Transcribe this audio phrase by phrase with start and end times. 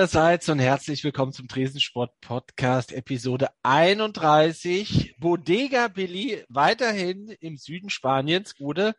[0.00, 5.14] allerseits und herzlich willkommen zum Tresensport Podcast Episode 31.
[5.18, 8.94] Bodega Billy weiterhin im Süden Spaniens, Gude.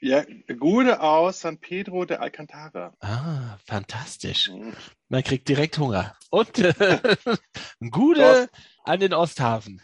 [0.00, 0.24] Ja,
[0.58, 2.92] Gude aus San Pedro de Alcantara.
[2.98, 4.50] Ah, fantastisch.
[4.50, 4.72] Mhm.
[5.08, 6.16] Man kriegt direkt Hunger.
[6.30, 6.98] Und äh,
[7.92, 8.48] Gude
[8.82, 9.80] an den Osthafen.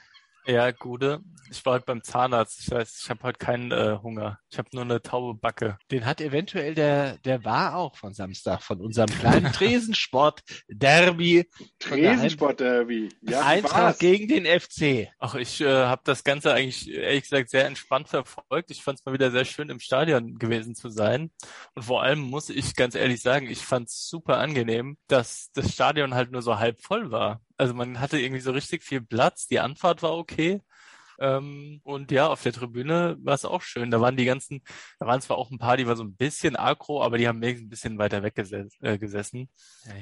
[0.48, 1.20] Ja, Gude.
[1.50, 2.60] Ich war heute beim Zahnarzt.
[2.60, 4.38] Ich weiß, ich habe heute keinen äh, Hunger.
[4.50, 5.76] Ich habe nur eine taube Backe.
[5.90, 11.50] Den hat eventuell der, der war auch von Samstag, von unserem kleinen Tresensport-Derby.
[11.80, 13.10] Tresensport-Derby.
[13.20, 15.10] Ja, Eintracht gegen den FC.
[15.18, 18.70] Ach, ich äh, habe das Ganze eigentlich, ehrlich gesagt, sehr entspannt verfolgt.
[18.70, 21.30] Ich fand es mal wieder sehr schön, im Stadion gewesen zu sein.
[21.74, 25.74] Und vor allem muss ich ganz ehrlich sagen, ich fand es super angenehm, dass das
[25.74, 27.42] Stadion halt nur so halb voll war.
[27.58, 30.62] Also man hatte irgendwie so richtig viel Platz, die Anfahrt war okay.
[31.18, 33.90] Ähm, und ja, auf der Tribüne war es auch schön.
[33.90, 34.62] Da waren die ganzen,
[34.98, 37.40] da waren zwar auch ein paar, die waren so ein bisschen aggro, aber die haben
[37.40, 39.48] wenigstens ein bisschen weiter weg geses äh, gesessen.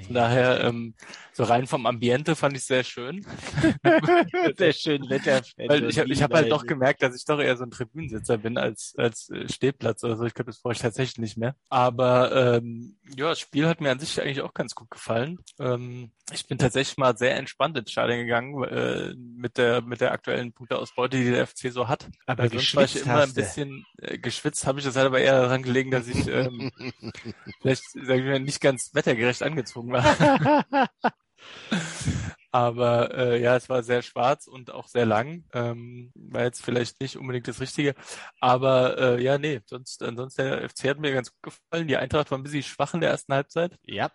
[0.06, 0.94] Von daher, ähm,
[1.33, 3.25] so rein vom Ambiente fand ich sehr schön.
[4.56, 5.42] sehr schön Wetter.
[5.56, 8.39] Weil ich habe ich hab halt doch gemerkt, dass ich doch eher so ein Tribünensitzer
[8.39, 10.25] bin als, als äh, Stehplatz oder so.
[10.25, 11.55] Ich glaube, das brauche ich tatsächlich nicht mehr.
[11.69, 15.39] Aber ähm, ja, das Spiel hat mir an sich eigentlich auch ganz gut gefallen.
[15.59, 20.11] Ähm, ich bin tatsächlich mal sehr entspannt ins Stadion gegangen äh, mit der mit der
[20.11, 22.09] aktuellen Punkteausbeute, die der FC so hat.
[22.27, 25.21] Aber also sonst war ich immer ein bisschen äh, geschwitzt, habe ich das halt aber
[25.21, 26.71] eher daran gelegen, dass ich ähm,
[27.61, 30.65] vielleicht sag ich mal, nicht ganz wettergerecht angezogen war.
[32.57, 35.45] Aber äh, ja, es war sehr schwarz und auch sehr lang.
[35.53, 37.95] Ähm, war jetzt vielleicht nicht unbedingt das Richtige.
[38.41, 41.87] Aber äh, ja, nee, sonst, ansonsten der FC hat mir ganz gut gefallen.
[41.87, 43.78] Die Eintracht war ein bisschen schwach in der ersten Halbzeit.
[43.83, 44.11] Ja.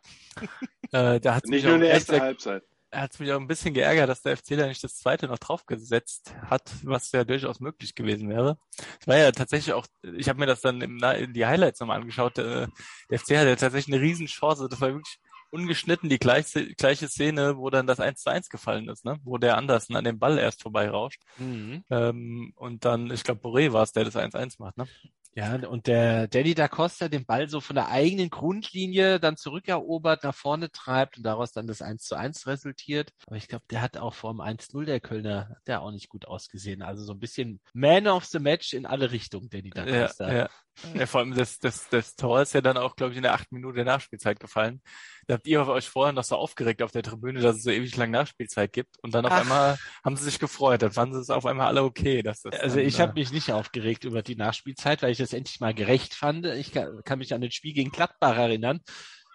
[0.91, 2.63] Äh, da hat's nicht nur in der ersten Halbzeit.
[2.93, 5.39] Er hat mich auch ein bisschen geärgert, dass der FC da nicht das zweite noch
[5.39, 8.57] draufgesetzt hat, was ja durchaus möglich gewesen wäre.
[8.99, 12.01] Es war ja tatsächlich auch, ich habe mir das dann im, in die Highlights nochmal
[12.01, 12.67] angeschaut, der,
[13.09, 14.67] der FC hatte ja tatsächlich eine Riesenchance.
[14.67, 15.19] Das war wirklich
[15.51, 19.19] ungeschnitten die gleiche, gleiche Szene, wo dann das 1 zu 1 gefallen ist, ne?
[19.23, 21.21] wo der Andersen an dem Ball erst vorbeirauscht.
[21.37, 21.83] Mhm.
[21.89, 24.77] Ähm, und dann, ich glaube, Boré war es, der das 1-1 macht.
[24.77, 24.87] Ne?
[25.33, 30.23] Ja, und der Danny da Costa den Ball so von der eigenen Grundlinie dann zurückerobert,
[30.23, 33.13] nach vorne treibt und daraus dann das 1 zu 1 resultiert.
[33.27, 36.27] Aber ich glaube, der hat auch vor dem 1-0 der Kölner, der auch nicht gut
[36.27, 36.81] ausgesehen.
[36.81, 40.27] Also so ein bisschen Man of the Match in alle Richtungen, Danny da Costa.
[40.27, 40.49] Ja, ja.
[40.95, 43.33] ja vor allem das, das, das Tor ist ja dann auch, glaube ich, in der
[43.33, 44.81] achten Minute der Nachspielzeit gefallen.
[45.27, 47.95] Da habt ihr euch vorher noch so aufgeregt auf der Tribüne, dass es so ewig
[47.95, 48.97] lang Nachspielzeit gibt.
[49.01, 49.41] Und dann auf Ach.
[49.41, 50.81] einmal haben sie sich gefreut.
[50.81, 52.21] Dann fanden sie es auf einmal alle okay.
[52.23, 55.33] Dass das also dann, ich habe mich nicht aufgeregt über die Nachspielzeit, weil ich das
[55.33, 56.45] endlich mal gerecht fand.
[56.45, 58.81] Ich kann, kann mich an das Spiel gegen Gladbach erinnern.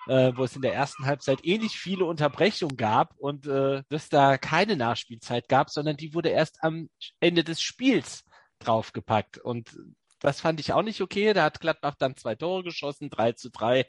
[0.08, 4.08] Äh, wo es in der ersten Halbzeit ähnlich eh viele Unterbrechungen gab und äh, dass
[4.08, 8.24] da keine Nachspielzeit gab, sondern die wurde erst am Ende des Spiels
[8.60, 9.38] draufgepackt.
[9.38, 9.76] Und
[10.20, 11.32] das fand ich auch nicht okay.
[11.32, 13.86] Da hat Gladbach dann zwei Tore geschossen, 3 zu 3.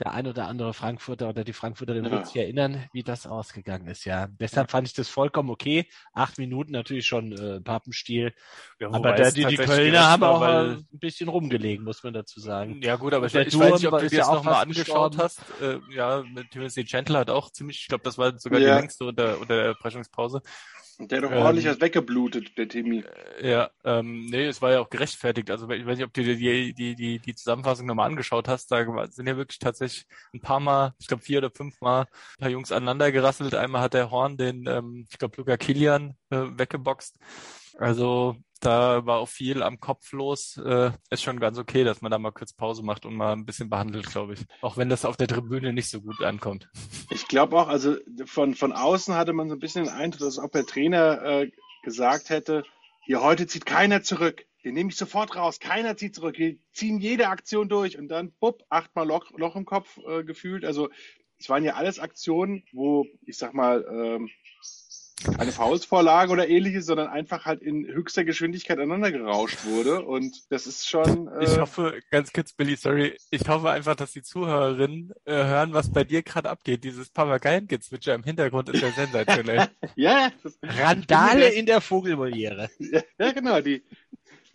[0.00, 2.10] Der ein oder andere Frankfurter oder die Frankfurterin ja.
[2.10, 4.04] wird sich erinnern, wie das ausgegangen ist.
[4.04, 5.88] Ja, deshalb fand ich das vollkommen okay.
[6.12, 8.34] Acht Minuten natürlich schon äh, Pappenstiel.
[8.78, 10.70] Ja, aber da, die, die Kölner haben auch weil...
[10.72, 12.80] ein bisschen rumgelegen, muss man dazu sagen.
[12.82, 15.40] Ja gut, aber ich, ich weiß nicht, ob du dir das nochmal angeschaut hast.
[15.62, 18.74] Äh, ja, Timothy Gentle hat auch ziemlich, ich glaube, das war sogar ja.
[18.74, 20.42] die längste unter, unter der Erpressungspause.
[20.98, 23.04] Der hat doch ähm, ordentlich was weggeblutet, der Timmy.
[23.40, 25.50] Äh, ja, ähm, nee, es war ja auch gerechtfertigt.
[25.50, 28.72] Also ich weiß nicht, ob du dir die, die, die, die Zusammenfassung nochmal angeschaut hast.
[28.72, 32.40] Da sind ja wirklich tatsächlich ein paar Mal, ich glaube vier oder fünf Mal, ein
[32.40, 33.54] paar Jungs aneinander gerasselt.
[33.54, 37.18] Einmal hat der Horn den, ähm, ich glaube, Luca Kilian äh, weggeboxt.
[37.78, 40.56] Also da war auch viel am Kopf los.
[40.64, 43.44] Äh, ist schon ganz okay, dass man da mal kurz Pause macht und mal ein
[43.44, 44.40] bisschen behandelt, glaube ich.
[44.62, 46.68] Auch wenn das auf der Tribüne nicht so gut ankommt.
[47.10, 50.38] Ich glaube auch, also von, von außen hatte man so ein bisschen den Eindruck, dass
[50.38, 51.50] auch der Trainer äh,
[51.84, 52.64] gesagt hätte,
[53.04, 54.46] hier heute zieht keiner zurück.
[54.64, 55.60] Den nehme ich sofort raus.
[55.60, 56.38] Keiner zieht zurück.
[56.38, 60.64] Wir ziehen jede Aktion durch und dann, bupp, achtmal Loch, Loch im Kopf äh, gefühlt.
[60.64, 60.88] Also
[61.38, 64.30] es waren ja alles Aktionen, wo, ich sag mal, ähm,
[65.24, 70.04] keine Faustvorlage oder ähnliches, sondern einfach halt in höchster Geschwindigkeit aneinander gerauscht wurde.
[70.04, 71.28] Und das ist schon.
[71.28, 75.72] Äh ich hoffe, ganz kurz, Billy, sorry, ich hoffe einfach, dass die Zuhörerinnen äh, hören,
[75.72, 76.84] was bei dir gerade abgeht.
[76.84, 79.68] Dieses Papageiengezwitscher im Hintergrund ist ja sensationell.
[79.96, 80.30] ja,
[80.62, 82.70] Randale in der Vogelmoliere.
[82.78, 83.82] Ja, ja, genau, die,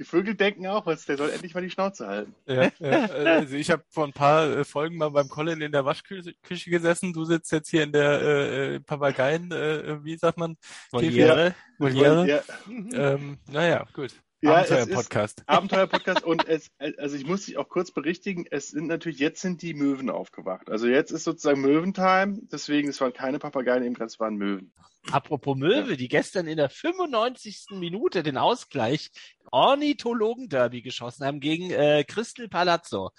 [0.01, 2.33] die Vögel denken auch, was, der soll endlich mal die Schnauze halten.
[2.47, 3.05] Ja, ja.
[3.05, 6.33] Also ich habe vor ein paar äh, Folgen mal beim Colin in der Waschküche
[6.69, 7.13] gesessen.
[7.13, 10.57] Du sitzt jetzt hier in der äh, äh Papageien, äh, wie sagt man?
[10.89, 11.53] Voliere.
[11.77, 12.27] Voliere.
[12.27, 12.41] Ja.
[12.67, 14.11] Ähm, naja, gut.
[14.41, 15.43] Ja, Abenteuer-Podcast.
[15.45, 19.61] Abenteuer-Podcast und es, also ich muss dich auch kurz berichtigen, es sind natürlich, jetzt sind
[19.61, 20.71] die Möwen aufgewacht.
[20.71, 24.73] Also jetzt ist sozusagen Möwentime, deswegen, es waren keine Papageien eben, es waren Möwen.
[25.11, 27.65] Apropos Möwe, die gestern in der 95.
[27.71, 29.09] Minute den Ausgleich
[29.51, 33.11] Ornithologen-Derby geschossen haben gegen äh, Crystal Palazzo.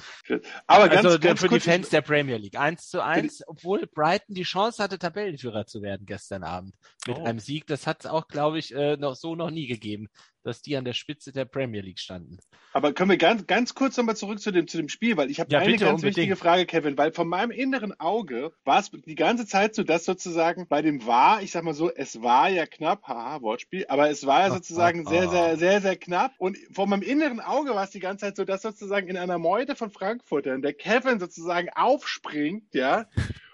[0.67, 2.59] Aber ganz, also ganz für die Fans der Premier League.
[2.59, 6.75] 1 zu 1, obwohl Brighton die Chance hatte, Tabellenführer zu werden gestern Abend.
[7.07, 7.25] Mit Oh.
[7.25, 7.67] einem Sieg.
[7.67, 10.07] Das hat es auch, glaube ich, äh, noch so noch nie gegeben,
[10.45, 12.39] dass die an der Spitze der Premier League standen.
[12.73, 15.41] Aber können wir ganz, ganz kurz nochmal zurück zu dem, zu dem Spiel, weil ich
[15.41, 16.17] habe Ja, eine bitte, ganz unbedingt.
[16.17, 20.05] wichtige Frage, Kevin, weil von meinem inneren Auge war es die ganze Zeit so, dass
[20.07, 24.11] sozusagen bei dem war, ich sag mal so, es war ja knapp, haha, Wortspiel, aber
[24.11, 26.35] es war ja sozusagen sehr, sehr, sehr, sehr knapp.
[26.39, 29.39] Und von meinem inneren Auge war es die ganze Zeit so, dass sozusagen in einer
[29.39, 33.07] Meute von Frankfurtern der Kevin sozusagen aufspringt, ja,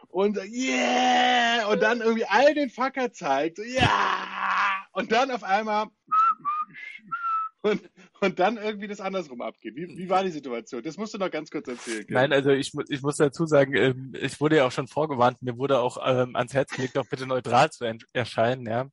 [0.09, 3.89] und yeah, und dann irgendwie all den Facker zeigt, so, ja,
[4.93, 5.87] und dann auf einmal
[7.63, 9.77] und, und dann irgendwie das andersrum abgeht.
[9.77, 10.83] Wie, wie war die Situation?
[10.83, 12.03] Das musst du noch ganz kurz erzählen.
[12.03, 12.15] Kevin.
[12.15, 15.57] Nein, also ich, ich muss dazu sagen, ähm, ich wurde ja auch schon vorgewarnt, mir
[15.57, 18.87] wurde auch ähm, ans Herz gelegt, doch bitte neutral zu en- erscheinen, ja.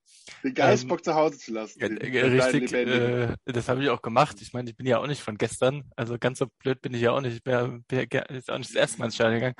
[0.43, 1.79] den Geistbock zu Hause zu lassen.
[1.79, 4.37] Den- äh, richtig, äh, das habe ich auch gemacht.
[4.41, 7.01] Ich meine, ich bin ja auch nicht von gestern, also ganz so blöd bin ich
[7.01, 7.35] ja auch nicht.
[7.35, 9.55] Ich bin, ja- ist auch nicht das erste Mal ins Stadion gegangen.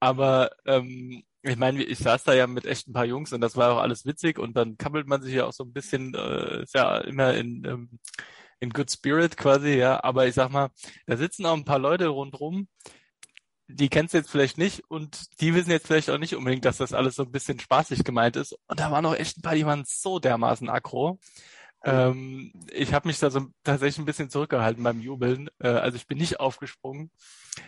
[0.00, 3.56] Aber ähm, ich meine, ich saß da ja mit echt ein paar Jungs und das
[3.56, 6.62] war auch alles witzig und dann kappelt man sich ja auch so ein bisschen, äh,
[6.62, 7.90] ist ja immer in, ähm,
[8.60, 10.02] in good spirit quasi, ja.
[10.02, 10.70] Aber ich sag mal,
[11.06, 12.68] da sitzen auch ein paar Leute rundrum,
[13.68, 16.78] die kennst du jetzt vielleicht nicht und die wissen jetzt vielleicht auch nicht unbedingt, dass
[16.78, 18.56] das alles so ein bisschen spaßig gemeint ist.
[18.66, 21.18] Und da waren auch echt ein paar, die waren so dermaßen aggro.
[21.84, 25.48] Ähm, ich habe mich da so tatsächlich ein bisschen zurückgehalten beim Jubeln.
[25.58, 27.10] Äh, also ich bin nicht aufgesprungen.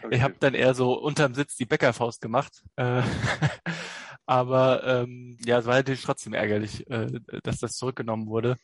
[0.03, 0.17] Okay.
[0.17, 2.63] Ich habe dann eher so unterm Sitz die Bäckerfaust gemacht.
[2.77, 3.03] Äh,
[4.27, 8.57] aber ähm, ja, es war natürlich trotzdem ärgerlich, äh, dass das zurückgenommen wurde.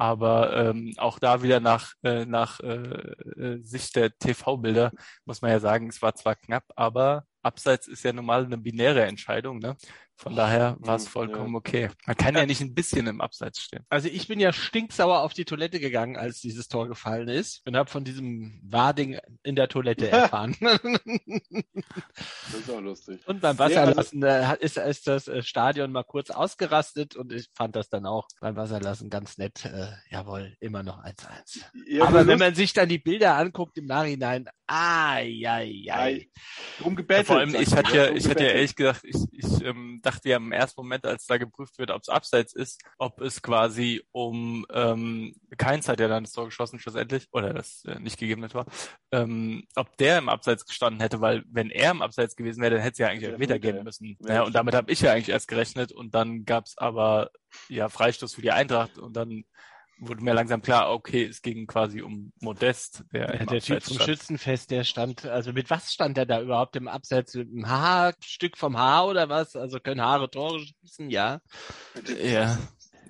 [0.00, 4.92] Aber ähm, auch da wieder nach, äh, nach äh, äh, Sicht der TV-Bilder
[5.26, 9.04] muss man ja sagen, es war zwar knapp, aber Abseits ist ja normal eine binäre
[9.04, 9.58] Entscheidung.
[9.58, 9.76] Ne?
[10.20, 11.88] Von daher war es vollkommen okay.
[12.06, 13.86] Man kann ja nicht ein bisschen im Abseits stehen.
[13.88, 17.74] Also ich bin ja stinksauer auf die Toilette gegangen, als dieses Tor gefallen ist und
[17.74, 20.54] habe von diesem Warding in der Toilette erfahren.
[20.60, 23.20] Das ist auch lustig.
[23.26, 27.32] und beim Ja, Wasserlassen äh, hat- ist, ist das äh, Stadion mal kurz ausgerastet und
[27.32, 29.64] ich fand das dann auch beim Wasserlassen ganz nett.
[29.64, 31.62] Äh, jawohl, immer noch 1-1.
[31.86, 36.28] Ja, Aber wenn man sich dann die Bilder anguckt im Nachhinein, ai, ai, ai.
[36.78, 37.26] Drum gebettelt.
[37.26, 40.28] Vor allem, ich hatte ja, Drum ich hatte ja ehrlich gesagt, ich, ich ähm, dachte
[40.28, 44.02] ja im ersten Moment, als da geprüft wird, ob es Abseits ist, ob es quasi
[44.12, 48.48] um ähm, Keins hat ja dann das Tor geschossen schlussendlich, oder das äh, nicht gegebene
[48.48, 48.66] Tor,
[49.12, 52.82] ähm, ob der im Abseits gestanden hätte, weil wenn er im Abseits gewesen wäre, dann
[52.82, 54.16] hätte es ja eigentlich Ja, Elfmeter geben müssen.
[54.26, 57.30] Ja, Ja, und damit habe ich ja eigentlich erst gerechnet und dann gab es aber
[57.68, 59.44] ja Freistoß für die Eintracht und dann
[60.00, 63.94] wurde mir langsam klar, okay, es ging quasi um Modest, der, Ja, der Typ vom
[63.94, 64.10] stand.
[64.10, 67.34] Schützenfest, der stand, also mit was stand er da überhaupt im Abseits?
[67.34, 69.56] Mit einem Haarstück vom Haar oder was?
[69.56, 71.40] Also können Haare Tore schießen, ja.
[72.22, 72.58] Ja.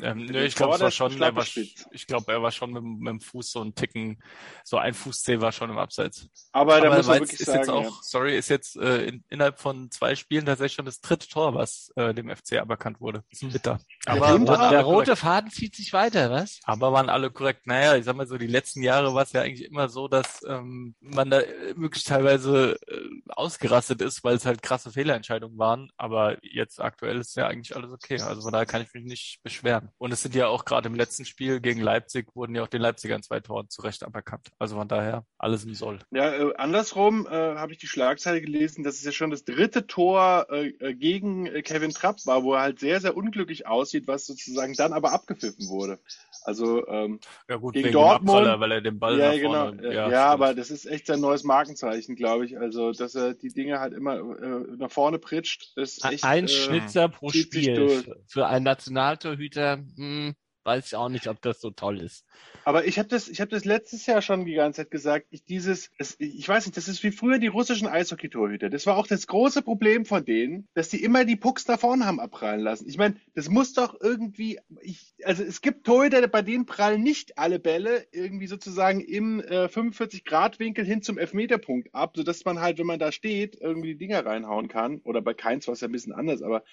[0.03, 2.83] Ähm, nö, ich glaube, es war schon, er war, ich glaube, er war schon mit,
[2.83, 4.23] mit dem Fuß so ein Ticken,
[4.65, 6.29] so ein Fußzeh war schon im Abseits.
[6.53, 9.25] Aber da Aber muss man wirklich ist sagen, jetzt auch, sorry, ist jetzt äh, in,
[9.29, 13.25] innerhalb von zwei Spielen tatsächlich schon das dritte Tor, was äh, dem FC aberkannt wurde.
[13.31, 13.81] Das ist bitter.
[14.07, 15.19] Aber, alle der rote korrekt.
[15.19, 16.61] Faden zieht sich weiter, was?
[16.65, 17.67] aber waren alle korrekt.
[17.67, 20.41] Naja, ich sag mal so, die letzten Jahre war es ja eigentlich immer so, dass
[20.47, 25.91] ähm, man da äh, wirklich teilweise äh, ausgerastet ist, weil es halt krasse Fehlerentscheidungen waren.
[25.97, 28.21] Aber jetzt aktuell ist ja eigentlich alles okay.
[28.21, 29.90] Also von daher kann ich mich nicht beschweren.
[29.99, 32.81] Und es sind ja auch gerade im letzten Spiel gegen Leipzig wurden ja auch den
[32.81, 34.49] Leipzigern zwei Toren zu Recht aberkannt.
[34.59, 36.01] Also von daher alles im Soll.
[36.11, 39.87] Ja, äh, andersrum äh, habe ich die Schlagzeile gelesen, dass es ja schon das dritte
[39.87, 44.07] Tor äh, äh, gegen äh, Kevin Trapp war, wo er halt sehr, sehr unglücklich aussieht,
[44.07, 45.99] was sozusagen dann aber abgepfiffen wurde.
[46.45, 49.37] Also ähm, Ja gut, Gegen wegen Dortmund- dem Abpraller, weil er den Ball ja, nach
[49.37, 49.65] genau.
[49.67, 49.83] vorne...
[49.83, 50.17] Äh, Ja, stimmt.
[50.17, 52.59] aber das ist echt sein neues Markenzeichen, glaube ich.
[52.59, 56.25] Also, dass er die Dinge halt immer äh, nach vorne pritscht, ist echt.
[56.25, 58.05] Ein äh, Schnitzer pro Spiel.
[58.27, 60.35] Für einen Nationaltorhüter, hm,
[60.65, 62.25] weiß ich auch nicht, ob das so toll ist.
[62.65, 65.27] Aber ich habe das, ich das letztes Jahr schon die ganze Zeit gesagt.
[65.31, 68.69] Ich dieses, es, ich weiß nicht, das ist wie früher die russischen Eishockey-Torhüter.
[68.69, 72.05] Das war auch das große Problem von denen, dass die immer die Pucks da vorne
[72.05, 72.89] haben abprallen lassen.
[72.89, 77.39] Ich meine, das muss doch irgendwie, ich, also es gibt Torhüter, bei denen prallen nicht
[77.39, 82.87] alle Bälle irgendwie sozusagen im äh, 45-Grad-Winkel hin zum Elfmeterpunkt ab, sodass man halt, wenn
[82.87, 85.01] man da steht, irgendwie die Dinger reinhauen kann.
[85.05, 86.65] Oder bei Keins war es ja ein bisschen anders, aber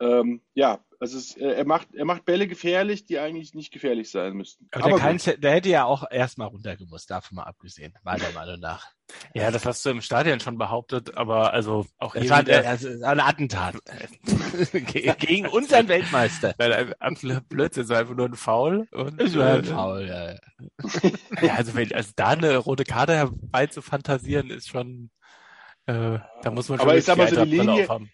[0.00, 4.10] ähm, ja, also es, äh, er macht, er macht Bälle gefährlich, die eigentlich nicht gefährlich
[4.10, 4.66] sein müssten.
[4.72, 4.98] Aber, der.
[4.98, 8.86] Keins, der hätte ja auch erstmal runtergemusst, davon mal abgesehen, meiner Meinung nach.
[9.34, 12.68] Ja, das hast du im Stadion schon behauptet, aber also auch Das hier war wieder...
[12.68, 13.76] also, das war ein Attentat.
[14.72, 16.54] Ge- Gegen unseren Weltmeister.
[16.58, 18.86] Nein, ein- Blödsinn, es war einfach nur ein Foul.
[18.92, 20.30] Und, Das war ein äh, Foul, ja.
[20.32, 20.38] ja.
[21.42, 25.10] Ja, also, wenn, also da eine rote Karte herbei zu fantasieren, ist schon,
[25.86, 28.10] äh, da muss man schon Aber ich sag mal so, die Linie- aufhaben.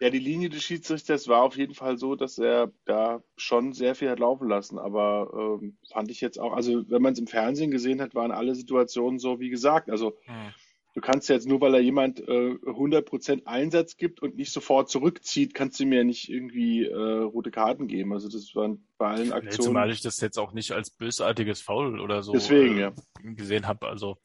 [0.00, 3.94] Ja, die Linie des Schiedsrichters war auf jeden Fall so, dass er da schon sehr
[3.94, 4.78] viel hat laufen lassen.
[4.78, 8.32] Aber ähm, fand ich jetzt auch, also wenn man es im Fernsehen gesehen hat, waren
[8.32, 9.90] alle Situationen so wie gesagt.
[9.90, 10.54] Also hm.
[10.94, 15.52] du kannst jetzt nur, weil er jemand äh, 100% Einsatz gibt und nicht sofort zurückzieht,
[15.52, 18.14] kannst du mir nicht irgendwie äh, rote Karten geben.
[18.14, 19.50] Also das waren bei allen Aktionen.
[19.50, 22.92] Nee, zumal ich das jetzt auch nicht als bösartiges Foul oder so Deswegen, äh, ja.
[23.22, 23.86] gesehen habe.
[23.86, 24.16] Also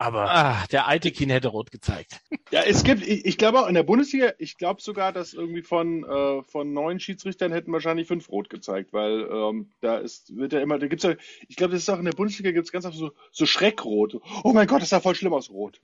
[0.00, 2.22] aber ah, der alte Kien hätte rot gezeigt.
[2.50, 5.60] Ja, es gibt, ich, ich glaube auch in der Bundesliga, ich glaube sogar, dass irgendwie
[5.60, 10.54] von, äh, von neun Schiedsrichtern hätten wahrscheinlich fünf rot gezeigt, weil ähm, da ist, wird
[10.54, 11.14] ja immer, da gibt's ja,
[11.48, 14.22] ich glaube, das ist auch in der Bundesliga gibt es ganz oft so, so Schreckrot.
[14.42, 15.82] Oh mein Gott, das sah voll schlimm aus, rot.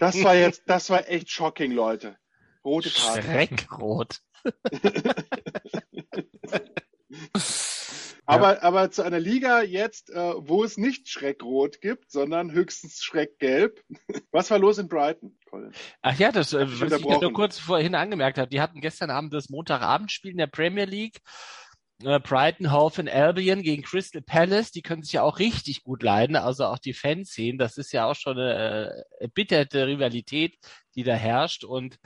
[0.00, 2.16] das war jetzt, das war echt shocking, Leute.
[2.64, 3.22] Rote Karte.
[3.22, 4.20] Schreckrot.
[8.30, 8.62] Aber, ja.
[8.62, 13.82] aber zu einer Liga jetzt, äh, wo es nicht Schreckrot gibt, sondern höchstens Schreckgelb.
[14.32, 15.72] Was war los in Brighton, Colin?
[16.02, 18.48] Ach ja, das, äh, was ich nur kurz vorhin angemerkt habe.
[18.48, 21.20] Die hatten gestern Abend das Montagabendspiel in der Premier League.
[22.02, 26.02] Äh, Brighton, Hove and Albion gegen Crystal Palace, die können sich ja auch richtig gut
[26.02, 30.56] leiden, also auch die Fans sehen, das ist ja auch schon eine äh, erbitterte Rivalität,
[31.00, 31.98] die da herrscht und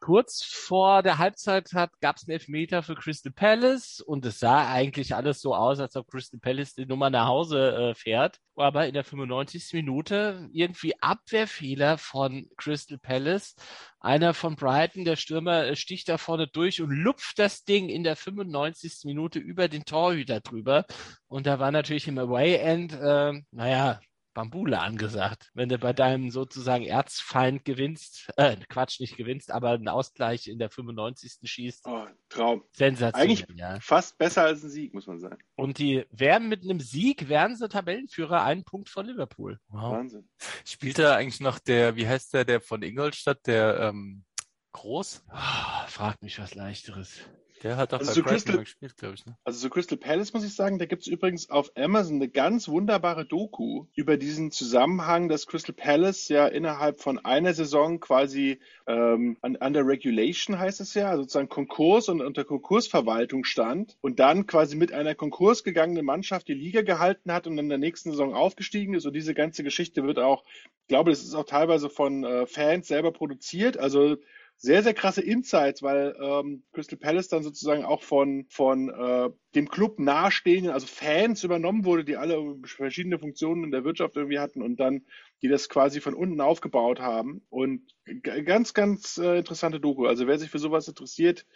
[0.00, 1.68] kurz vor der Halbzeit
[2.00, 5.96] gab es einen Elfmeter für Crystal Palace und es sah eigentlich alles so aus, als
[5.96, 8.38] ob Crystal Palace die Nummer nach Hause äh, fährt.
[8.54, 9.72] Aber in der 95.
[9.72, 13.54] Minute irgendwie Abwehrfehler von Crystal Palace.
[13.98, 18.04] Einer von Brighton, der Stürmer, äh, sticht da vorne durch und lupft das Ding in
[18.04, 19.00] der 95.
[19.04, 20.86] Minute über den Torhüter drüber.
[21.26, 23.98] Und da war natürlich im Away-End, äh, naja,
[24.36, 25.50] Bambule angesagt.
[25.54, 30.58] Wenn du bei deinem sozusagen Erzfeind gewinnst, äh, Quatsch, nicht gewinnst, aber einen Ausgleich in
[30.58, 31.38] der 95.
[31.42, 31.86] schießt.
[31.86, 32.62] Oh, Traum.
[32.72, 33.30] Sensationell.
[33.30, 33.80] Eigentlich ja.
[33.80, 35.38] fast besser als ein Sieg, muss man sagen.
[35.54, 39.58] Und die werden mit einem Sieg, werden sie Tabellenführer, einen Punkt von Liverpool.
[39.68, 39.92] Wow.
[39.92, 40.28] Wahnsinn.
[40.66, 44.26] Spielt da eigentlich noch der, wie heißt der, der von Ingolstadt, der ähm,
[44.72, 45.24] Groß?
[45.32, 47.20] Oh, frag mich was leichteres.
[47.62, 49.26] Der hat doch also bei so Crystal, gespielt, glaube ich.
[49.26, 49.36] Ne?
[49.44, 52.68] Also so Crystal Palace muss ich sagen, da gibt es übrigens auf Amazon eine ganz
[52.68, 59.38] wunderbare Doku über diesen Zusammenhang, dass Crystal Palace ja innerhalb von einer Saison quasi ähm,
[59.42, 64.76] under Regulation heißt es ja, also sozusagen Konkurs und unter Konkursverwaltung stand und dann quasi
[64.76, 69.06] mit einer konkursgegangenen Mannschaft die Liga gehalten hat und in der nächsten Saison aufgestiegen ist.
[69.06, 70.44] Und diese ganze Geschichte wird auch,
[70.82, 73.76] ich glaube, das ist auch teilweise von äh, Fans selber produziert.
[73.76, 74.16] Also
[74.58, 79.68] sehr, sehr krasse Insights, weil ähm, Crystal Palace dann sozusagen auch von, von äh, dem
[79.68, 84.62] Club nahestehenden, also Fans übernommen wurde, die alle verschiedene Funktionen in der Wirtschaft irgendwie hatten
[84.62, 85.04] und dann,
[85.42, 87.42] die das quasi von unten aufgebaut haben.
[87.50, 87.82] Und
[88.22, 90.06] ganz, ganz äh, interessante Doku.
[90.06, 91.46] Also wer sich für sowas interessiert,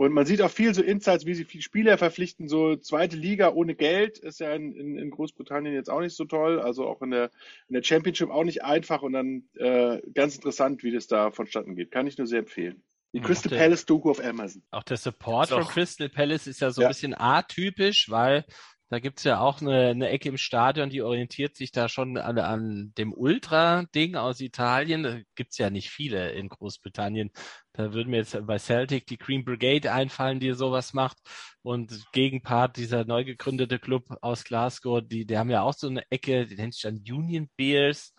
[0.00, 2.48] und man sieht auch viel so Insights, wie sie viele Spieler verpflichten.
[2.48, 6.24] So zweite Liga ohne Geld ist ja in, in, in Großbritannien jetzt auch nicht so
[6.24, 6.58] toll.
[6.58, 7.30] Also auch in der,
[7.68, 9.02] in der Championship auch nicht einfach.
[9.02, 11.90] Und dann äh, ganz interessant, wie das da vonstatten geht.
[11.90, 12.82] Kann ich nur sehr empfehlen.
[13.12, 14.62] Die Crystal Palace Doku auf Amazon.
[14.70, 18.46] Auch der Support von Crystal Palace ist ja so ein bisschen atypisch, weil
[18.90, 22.38] da gibt's ja auch eine, eine Ecke im Stadion, die orientiert sich da schon an,
[22.38, 25.04] an dem Ultra-Ding aus Italien.
[25.04, 27.30] Da gibt's ja nicht viele in Großbritannien.
[27.72, 31.18] Da würden mir jetzt bei Celtic die Green Brigade einfallen, die sowas macht.
[31.62, 36.02] Und Gegenpart, dieser neu gegründete Club aus Glasgow, die, die haben ja auch so eine
[36.10, 38.12] Ecke, die nennt sich dann Union Bears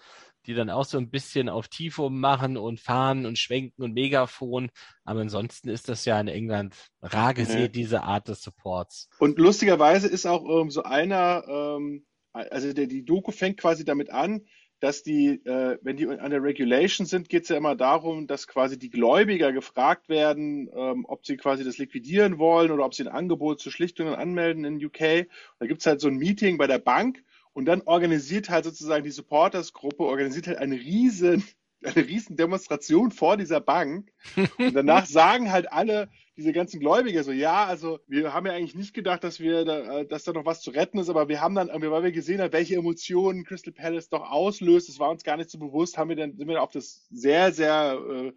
[0.46, 4.70] die dann auch so ein bisschen auf Tifo machen und fahren und schwenken und Megafon.
[5.04, 7.72] Aber ansonsten ist das ja in England rar gesehen, mhm.
[7.72, 9.10] diese Art des Supports.
[9.20, 14.10] Und lustigerweise ist auch ähm, so einer, ähm, also der, die Doku fängt quasi damit
[14.10, 14.42] an,
[14.82, 18.48] dass die, äh, wenn die an der Regulation sind, geht es ja immer darum, dass
[18.48, 23.04] quasi die Gläubiger gefragt werden, ähm, ob sie quasi das liquidieren wollen oder ob sie
[23.04, 25.28] ein Angebot zur Schlichtung anmelden in UK.
[25.60, 29.04] Da gibt es halt so ein Meeting bei der Bank und dann organisiert halt sozusagen
[29.04, 31.44] die Supporters-Gruppe, organisiert halt eine riesen,
[31.84, 34.12] eine riesen Demonstration vor dieser Bank.
[34.58, 38.76] Und danach sagen halt alle, diese ganzen Gläubiger so, ja, also wir haben ja eigentlich
[38.76, 41.42] nicht gedacht, dass wir da, äh, dass da noch was zu retten ist, aber wir
[41.42, 45.24] haben dann, weil wir gesehen haben, welche Emotionen Crystal Palace doch auslöst, das war uns
[45.24, 48.32] gar nicht so bewusst, haben wir dann, sind wir auf das sehr, sehr äh,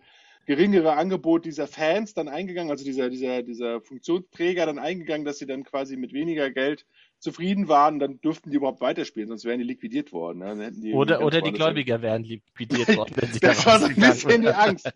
[0.47, 5.47] geringere Angebot dieser Fans dann eingegangen, also dieser, dieser, dieser Funktionsträger dann eingegangen, dass sie
[5.47, 6.87] dann quasi mit weniger Geld
[7.24, 10.38] zufrieden waren, dann dürften die überhaupt weiterspielen, sonst wären die liquidiert worden.
[10.40, 10.70] Ne?
[10.72, 14.42] Die oder oder die Gläubiger wären liquidiert worden, wenn sie Das war so ein bisschen
[14.42, 14.92] die Angst.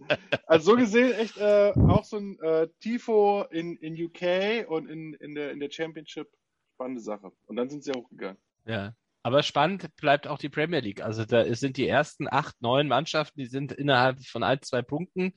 [0.47, 5.15] Also so gesehen echt äh, auch so ein äh, Tifo in, in UK und in,
[5.15, 6.29] in, der, in der Championship.
[6.75, 7.33] Spannende Sache.
[7.47, 8.37] Und dann sind sie hochgegangen.
[8.65, 8.95] Ja.
[9.25, 11.03] Aber spannend bleibt auch die Premier League.
[11.03, 15.35] Also da sind die ersten acht, neun Mannschaften, die sind innerhalb von ein, zwei Punkten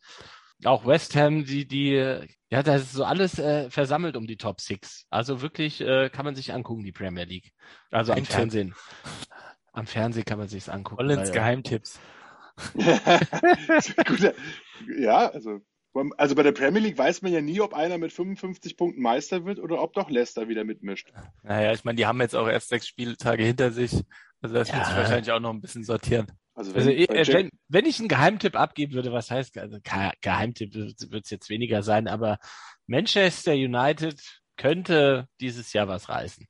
[0.65, 2.19] auch West Ham, die, die,
[2.51, 5.05] ja, da ist so alles äh, versammelt um die Top Six.
[5.09, 7.53] Also wirklich äh, kann man sich angucken, die Premier League.
[7.91, 8.75] Also am Fernsehen.
[9.71, 10.97] Am Fernsehen kann man sich's angucken.
[10.97, 11.97] Collins weil, Geheimtipps.
[14.99, 15.61] ja, also
[16.17, 19.45] Also bei der Premier League weiß man ja nie, ob einer mit 55 Punkten Meister
[19.45, 21.13] wird oder ob doch Leicester wieder mitmischt.
[21.43, 23.93] Naja, ich meine, die haben jetzt auch erst sechs Spieltage hinter sich.
[24.41, 24.75] Also das ja.
[24.75, 26.27] wird sich wahrscheinlich auch noch ein bisschen sortieren.
[26.61, 29.77] Also, wenn, also wenn, wenn, ich einen Geheimtipp abgeben würde, was heißt, also
[30.21, 32.37] Geheimtipp wird es jetzt weniger sein, aber
[32.87, 34.21] Manchester United
[34.57, 36.45] könnte dieses Jahr was reißen.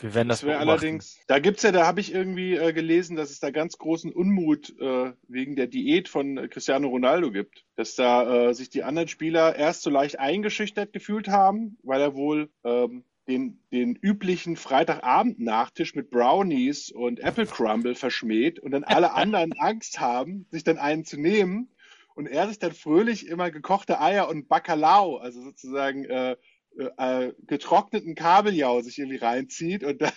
[0.00, 3.16] Wir werden das, das wäre allerdings, da gibt's ja, da habe ich irgendwie äh, gelesen,
[3.16, 7.64] dass es da ganz großen Unmut äh, wegen der Diät von äh, Cristiano Ronaldo gibt.
[7.76, 12.14] Dass da äh, sich die anderen Spieler erst so leicht eingeschüchtert gefühlt haben, weil er
[12.14, 19.12] wohl ähm, den, den üblichen Freitagabend-Nachtisch mit Brownies und Apple Crumble verschmäht und dann alle
[19.12, 21.68] anderen Angst haben, sich dann einen zu nehmen
[22.14, 26.36] und er sich dann fröhlich immer gekochte Eier und Bacalao, also sozusagen äh,
[26.76, 30.12] äh, getrockneten Kabeljau sich irgendwie reinzieht und dann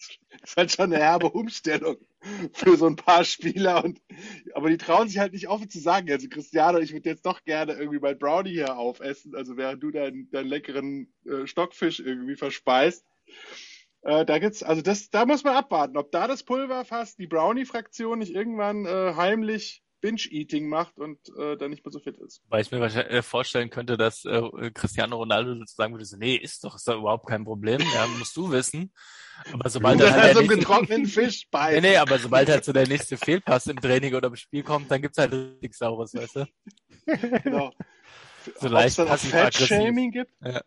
[0.42, 1.96] ist halt schon eine herbe Umstellung
[2.52, 4.00] für so ein paar Spieler und
[4.54, 6.10] aber die trauen sich halt nicht offen zu sagen.
[6.10, 9.90] Also Cristiano, ich würde jetzt doch gerne irgendwie mein Brownie hier aufessen, also während du
[9.90, 13.04] deinen, deinen leckeren äh, Stockfisch irgendwie verspeist.
[14.02, 18.18] Äh, da gibt's, also das, da muss man abwarten, ob da das Pulverfass, die Brownie-Fraktion
[18.18, 22.42] nicht irgendwann äh, heimlich Binge-Eating macht und äh, dann nicht mehr so fit ist.
[22.48, 26.36] Weil ich mir wahrscheinlich äh, vorstellen könnte, dass äh, Cristiano Ronaldo sozusagen würde, so, nee,
[26.36, 28.92] ist doch, ist doch überhaupt kein Problem, ja, musst du wissen.
[29.52, 31.74] Aber sobald dann halt so nächste, getrockneten Fisch bei.
[31.74, 34.90] Nee, nee, aber sobald halt so der nächste Fehlpass im Training oder im Spiel kommt,
[34.90, 36.46] dann gibt's halt richtig Saures, weißt du?
[37.42, 37.72] genau.
[38.58, 40.32] So Ob leicht Fat-Shaming gibt?
[40.42, 40.62] Ja.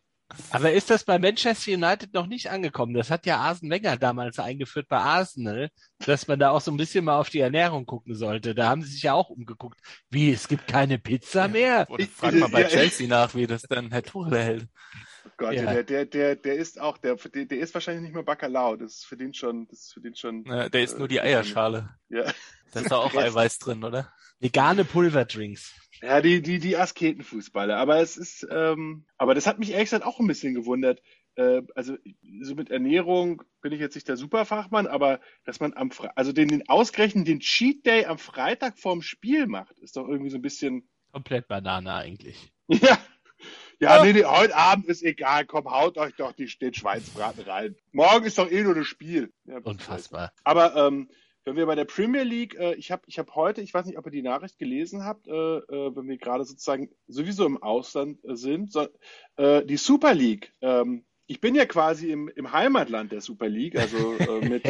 [0.50, 2.94] Aber ist das bei Manchester United noch nicht angekommen?
[2.94, 5.70] Das hat ja Arsene Wenger damals eingeführt bei Arsenal,
[6.06, 8.56] dass man da auch so ein bisschen mal auf die Ernährung gucken sollte.
[8.56, 9.80] Da haben sie sich ja auch umgeguckt.
[10.10, 11.88] Wie, es gibt keine Pizza mehr?
[11.90, 14.68] Oder frag mal bei Chelsea nach, wie das dann Herr Tuchel hält.
[15.26, 15.74] Oh Gott, ja.
[15.74, 18.76] der, der, der, der ist auch, der, der, der ist wahrscheinlich nicht mehr Bacalao.
[18.76, 20.44] Das ist für den schon, das ist für den schon.
[20.46, 21.90] Ja, der ist äh, nur die Eierschale.
[22.10, 22.26] Ja.
[22.72, 24.12] Da ist auch Eiweiß drin, oder?
[24.40, 25.74] Vegane Pulverdrinks.
[26.04, 27.78] Ja, die, die, die Asketenfußballer.
[27.78, 31.02] Aber es ist, ähm, aber das hat mich ehrlich gesagt auch ein bisschen gewundert.
[31.36, 31.96] Äh, also,
[32.42, 36.34] so mit Ernährung bin ich jetzt nicht der Superfachmann, aber dass man am, Fre also
[36.34, 40.38] den, den ausgerechnet den Cheat Day am Freitag vorm Spiel macht, ist doch irgendwie so
[40.38, 40.90] ein bisschen.
[41.14, 42.52] Komplett Banane eigentlich.
[42.68, 42.98] Ja.
[43.80, 44.04] Ja, ja.
[44.06, 45.46] nee, nee, heute Abend ist egal.
[45.46, 47.76] Komm, haut euch doch die, den Schweinsbraten rein.
[47.92, 49.34] Morgen ist doch eh nur das Spiel.
[49.44, 50.32] Ja, Unfassbar.
[50.46, 51.10] Aber ähm,
[51.46, 53.98] wenn wir bei der Premier League, äh, ich habe ich hab heute, ich weiß nicht,
[53.98, 58.24] ob ihr die Nachricht gelesen habt, äh, äh, wenn wir gerade sozusagen sowieso im Ausland
[58.24, 58.88] äh, sind, so,
[59.38, 60.54] äh, die Super League.
[60.62, 64.64] Ähm, ich bin ja quasi im, im Heimatland der Super League, also äh, mit,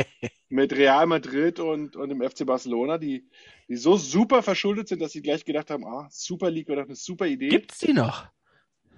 [0.50, 3.28] mit Real Madrid und, und dem FC Barcelona, die,
[3.68, 6.88] die so super verschuldet sind, dass sie gleich gedacht haben, ah, Super League wäre doch
[6.88, 7.50] eine super Idee.
[7.50, 8.28] Gibt's die noch?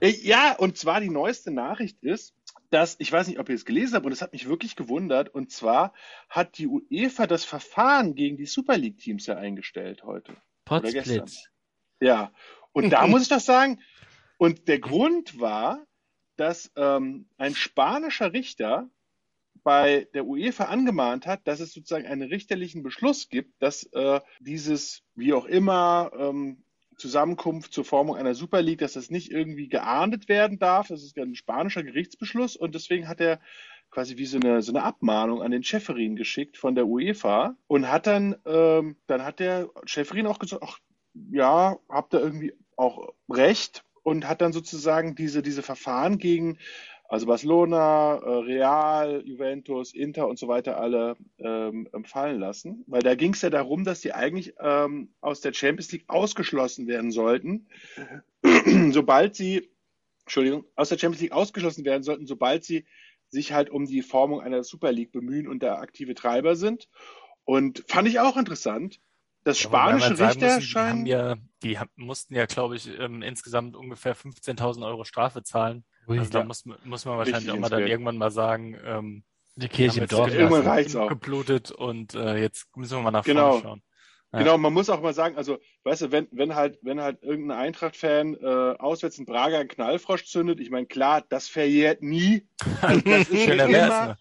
[0.02, 2.36] Ja, und zwar die neueste Nachricht ist,
[2.70, 5.30] dass, ich weiß nicht, ob ihr es gelesen habt, und es hat mich wirklich gewundert,
[5.30, 5.94] und zwar
[6.30, 10.36] hat die UEFA das Verfahren gegen die Super League-Teams ja eingestellt heute.
[10.66, 11.50] Potsblitz.
[12.02, 12.32] Ja,
[12.72, 13.80] und da muss ich doch sagen,
[14.38, 15.86] und der Grund war,
[16.36, 18.90] dass ähm, ein spanischer Richter
[19.64, 25.02] bei der UEFA angemahnt hat, dass es sozusagen einen richterlichen Beschluss gibt, dass äh, dieses,
[25.16, 26.65] wie auch immer, ähm,
[26.98, 30.88] Zusammenkunft zur Formung einer Super League, dass das nicht irgendwie geahndet werden darf.
[30.88, 33.40] Das ist ein spanischer Gerichtsbeschluss und deswegen hat er
[33.92, 37.90] quasi wie so eine, so eine Abmahnung an den Schäferin geschickt von der UEFA und
[37.90, 40.80] hat dann, ähm, dann hat der Schäferin auch gesagt, ach
[41.32, 46.58] ja, habt ihr irgendwie auch recht und hat dann sozusagen diese, diese Verfahren gegen
[47.08, 52.84] also Barcelona, äh, Real, Juventus, Inter und so weiter alle ähm, fallen lassen.
[52.88, 56.88] Weil da ging es ja darum, dass die eigentlich ähm, aus der Champions League ausgeschlossen
[56.88, 57.68] werden sollten,
[58.92, 59.70] sobald sie,
[60.22, 62.86] Entschuldigung, aus der Champions League ausgeschlossen werden sollten, sobald sie
[63.30, 66.88] sich halt um die Formung einer Super League bemühen und da aktive Treiber sind.
[67.44, 69.00] Und fand ich auch interessant.
[69.44, 71.06] Das spanische ja, Richter scheinen.
[71.06, 76.20] Die, ja, die mussten ja, glaube ich, ähm, insgesamt ungefähr 15.000 Euro Strafe zahlen Ui,
[76.20, 79.24] also da muss, muss man wahrscheinlich auch mal dann irgendwann mal sagen, ähm,
[79.56, 81.08] die Kirche im Dorf irgendwann reicht's auch.
[81.08, 83.52] geblutet und äh, jetzt müssen wir mal nach genau.
[83.52, 83.82] vorne schauen.
[84.34, 84.40] Ja.
[84.40, 87.58] Genau, man muss auch mal sagen, also, weißt du, wenn, wenn halt, wenn halt irgendein
[87.58, 92.46] Eintracht-Fan äh, auswärts in Prager einen Knallfrosch zündet, ich meine, klar, das verjährt nie.
[92.82, 94.18] Das ist Schöner immer,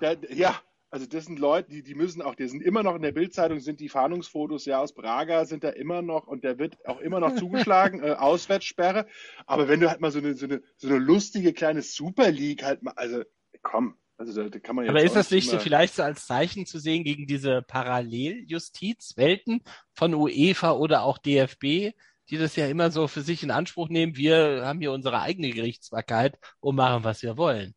[0.00, 0.58] da, ja,
[0.92, 3.60] also das sind Leute, die, die müssen auch, die sind immer noch in der Bildzeitung,
[3.60, 7.18] sind die Fahndungsfotos ja aus Braga, sind da immer noch und der wird auch immer
[7.18, 9.06] noch zugeschlagen, äh, Auswärtssperre.
[9.46, 12.62] Aber wenn du halt mal so eine, so eine, so eine lustige kleine Super League
[12.62, 13.22] halt mal, also
[13.62, 14.90] komm, also da, da kann man ja.
[14.90, 19.62] Aber ist das nicht so vielleicht so als Zeichen zu sehen gegen diese Paralleljustizwelten
[19.94, 21.96] von UEFA oder auch DFB,
[22.28, 25.52] die das ja immer so für sich in Anspruch nehmen, wir haben hier unsere eigene
[25.52, 27.74] Gerichtsbarkeit und machen, was wir wollen?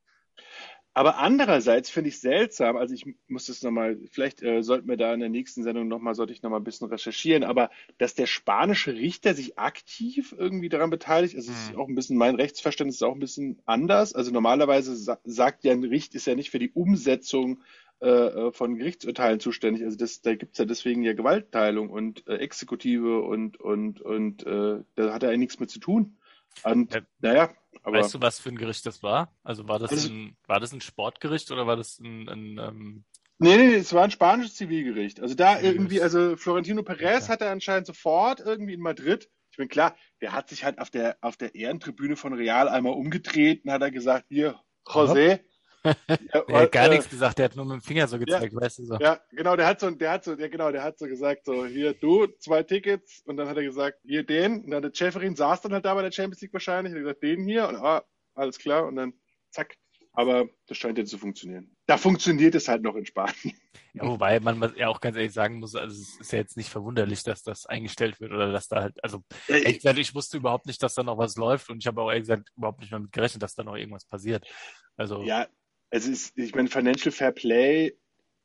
[0.97, 5.13] Aber andererseits finde ich seltsam, also ich muss das nochmal, vielleicht äh, sollten wir da
[5.13, 8.93] in der nächsten Sendung nochmal, sollte ich nochmal ein bisschen recherchieren, aber dass der spanische
[8.93, 11.79] Richter sich aktiv irgendwie daran beteiligt, also es ist Hm.
[11.79, 14.15] auch ein bisschen, mein Rechtsverständnis ist auch ein bisschen anders.
[14.15, 17.61] Also normalerweise sa sagt ja ein Richt, ist ja nicht für die Umsetzung
[18.01, 19.83] äh, äh, von Gerichtsurteilen zuständig.
[19.83, 24.81] Also das, da gibt's ja deswegen ja Gewaltteilung und äh, Exekutive und, und, und äh,
[24.95, 26.17] da hat er ja nichts mit zu tun.
[26.63, 27.01] Und Ja.
[27.19, 27.49] naja,
[27.85, 29.33] aber Weißt du, was für ein Gericht das war?
[29.43, 33.05] Also war das Also- ein, war das ein Sportgericht oder war das ein, ein ähm,
[33.37, 35.19] Nee, nee, nee, es war ein spanisches Zivilgericht.
[35.19, 35.75] Also da Zivilgericht.
[35.75, 37.31] irgendwie, also Florentino Perez Okay.
[37.33, 39.29] hat er anscheinend sofort irgendwie in Madrid.
[39.51, 42.93] Ich bin klar, der hat sich halt auf der, auf der Ehrentribüne von Real einmal
[42.93, 45.41] umgedreht und hat er gesagt, hier, José.
[45.85, 48.55] Ja, der hat gar äh, nichts gesagt, der hat nur mit dem Finger so gezeigt,
[48.55, 48.95] weißt du so.
[48.95, 51.65] Ja, genau, der hat so, der hat so, ja genau, der hat so gesagt, so,
[51.65, 55.35] hier, du, zwei Tickets, und dann hat er gesagt, hier, den, und dann der Schäferin
[55.35, 57.75] saß dann halt da bei der Champions League wahrscheinlich, und hat gesagt, den hier, und
[57.77, 59.13] ah, alles klar, und dann
[59.51, 59.75] zack.
[60.17, 61.75] Aber das scheint ja zu funktionieren.
[61.87, 63.53] Da funktioniert es halt noch in Spanien.
[63.93, 66.69] Ja, wobei man ja auch ganz ehrlich sagen muss, also es ist ja jetzt nicht
[66.69, 70.67] verwunderlich, dass das eingestellt wird oder dass da halt, also ehrlich gesagt, ich wusste überhaupt
[70.67, 73.11] nicht, dass da noch was läuft und ich habe auch ehrlich gesagt überhaupt nicht damit
[73.11, 74.47] gerechnet, dass da noch irgendwas passiert.
[74.95, 75.47] Also Ja,
[75.95, 77.95] es ist, ich meine, Financial Fair Play,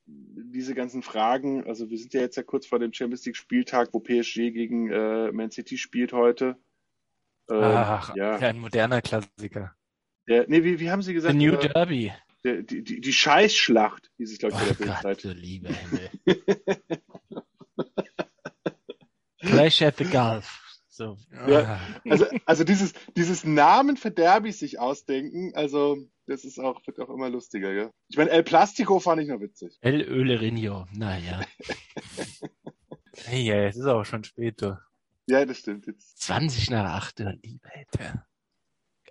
[0.07, 3.91] diese ganzen Fragen, also wir sind ja jetzt ja kurz vor dem Champions League Spieltag,
[3.93, 6.57] wo PSG gegen äh, Man City spielt heute.
[7.51, 9.75] Ähm, ach, ja, ein moderner Klassiker.
[10.29, 11.35] der, nee, wie, wie haben Sie The gesagt?
[11.37, 12.13] New äh, Derby.
[12.45, 15.25] der, die, die, die Scheißschlacht, hieß es, glaube ich, Oh der Gott, Bildzeit.
[15.25, 16.11] du liebe Himmel.
[19.41, 20.70] Clash at the Gulf.
[21.01, 21.17] So.
[21.49, 21.81] Ja.
[22.11, 27.09] Also, also dieses, dieses Namen für Derbys sich ausdenken, also das ist auch, wird auch
[27.09, 27.91] immer lustiger, ja.
[28.11, 29.79] Ich meine, El Plastico fand ich noch witzig.
[29.81, 30.87] El Ölerinho.
[30.93, 31.41] Naja.
[33.25, 34.79] Hey, ja, es ist auch schon spät, du.
[35.27, 35.87] Ja, das stimmt.
[35.87, 36.23] Jetzt.
[36.23, 38.23] 20 nach 8, du liebe Himmel.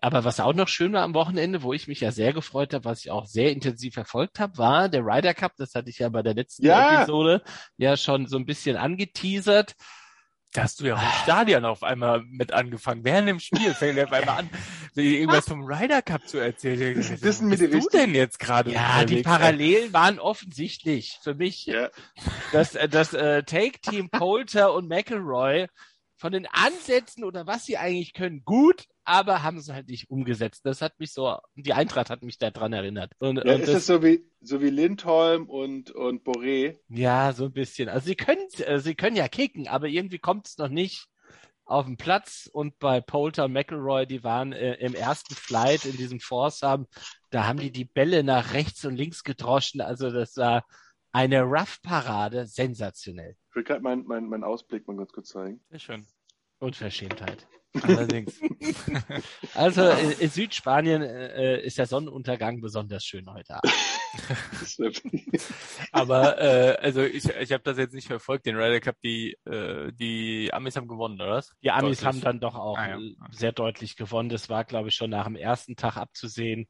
[0.01, 2.85] Aber was auch noch schön war am Wochenende, wo ich mich ja sehr gefreut habe,
[2.85, 5.53] was ich auch sehr intensiv verfolgt habe, war der Ryder Cup.
[5.57, 7.01] Das hatte ich ja bei der letzten Ja.
[7.01, 7.43] Episode
[7.77, 9.75] ja schon so ein bisschen angeteasert.
[10.53, 13.03] Da hast du ja auch im Stadion auf einmal mit angefangen.
[13.03, 14.49] Während dem Spiel fängt er auf einmal an,
[14.95, 16.95] irgendwas vom Ryder Cup zu erzählen.
[16.97, 19.21] Das Was wissen wir bist die du denn jetzt gerade Ja, die?
[19.21, 21.67] Parallelen waren offensichtlich für mich.
[21.67, 21.89] Ja.
[22.51, 25.67] Das, äh, das äh, Take-Team Poulter und McElroy
[26.15, 30.65] von den Ansätzen oder was sie eigentlich können, gut, aber haben es halt nicht umgesetzt.
[30.65, 33.13] Das hat mich so, die Eintracht hat mich daran erinnert.
[33.19, 36.77] Und, Ja, und ist das so wie, so wie Lindholm und, und Boré?
[36.89, 37.89] Ja, so ein bisschen.
[37.89, 41.07] Also sie können, äh, sie können ja kicken, aber irgendwie kommt es noch nicht
[41.65, 42.49] auf den Platz.
[42.51, 46.87] Und bei Poulter und McElroy, die waren äh, im ersten Flight in diesem Foursome,
[47.29, 49.81] da haben die die Bälle nach rechts und links gedroschen.
[49.81, 50.65] Also das war
[51.11, 53.35] eine Rough-Parade, sensationell.
[53.49, 55.61] Ich will gerade meinen mein, mein Ausblick mal ganz kurz zeigen.
[55.69, 56.07] Sehr schön.
[56.59, 57.47] Unverschämtheit.
[57.81, 58.39] Allerdings.
[59.55, 63.73] Also in, in Südspanien äh, ist der Sonnenuntergang besonders schön heute Abend.
[65.91, 69.91] Aber äh, also ich, ich habe das jetzt nicht verfolgt, den Ryder Cup, die, äh,
[69.93, 71.51] die Amis haben gewonnen, oder was?
[71.63, 72.05] Die Amis Deutlich.
[72.05, 72.99] haben dann doch auch Ah, ja.
[72.99, 74.29] äh, sehr deutlich gewonnen.
[74.29, 76.67] Das war, glaube ich, schon nach dem ersten Tag abzusehen,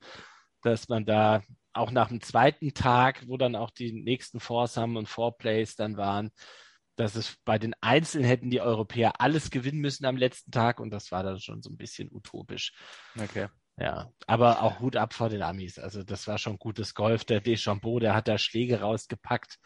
[0.62, 1.42] dass man da
[1.74, 6.32] auch nach dem zweiten Tag, wo dann auch die nächsten Foursome und Fourplays dann waren,
[7.00, 10.92] dass es bei den Einzelnen hätten die Europäer alles gewinnen müssen am letzten Tag und
[10.92, 12.74] das war dann schon so ein bisschen utopisch.
[13.18, 13.48] Okay.
[13.78, 15.80] Ja, aber auch Hut ab vor den Amis.
[15.80, 17.24] Also das war schon gutes Golf.
[17.24, 19.58] Der Deschambeau, der hat da Schläge rausgepackt,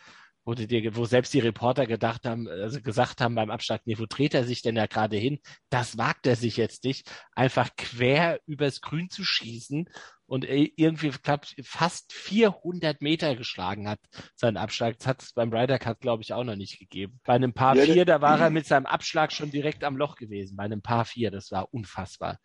[0.46, 4.06] wo, dir- wo selbst die Reporter gedacht haben, also gesagt haben beim Abschlag, nee, wo
[4.08, 5.40] dreht er sich denn da gerade hin?
[5.70, 9.90] Das wagt er sich jetzt nicht, einfach quer übers Grün zu schießen
[10.26, 14.00] und irgendwie klappt fast 400 Meter geschlagen hat
[14.36, 14.98] sein Abschlag.
[14.98, 17.20] Das hat es beim Ryder Cup, glaube ich, auch noch nicht gegeben.
[17.24, 19.96] Bei einem Paar Ja, der- vier, da war er mit seinem Abschlag schon direkt am
[19.98, 20.56] Loch gewesen.
[20.58, 22.40] Bei einem Paar vier, das war unfassbar.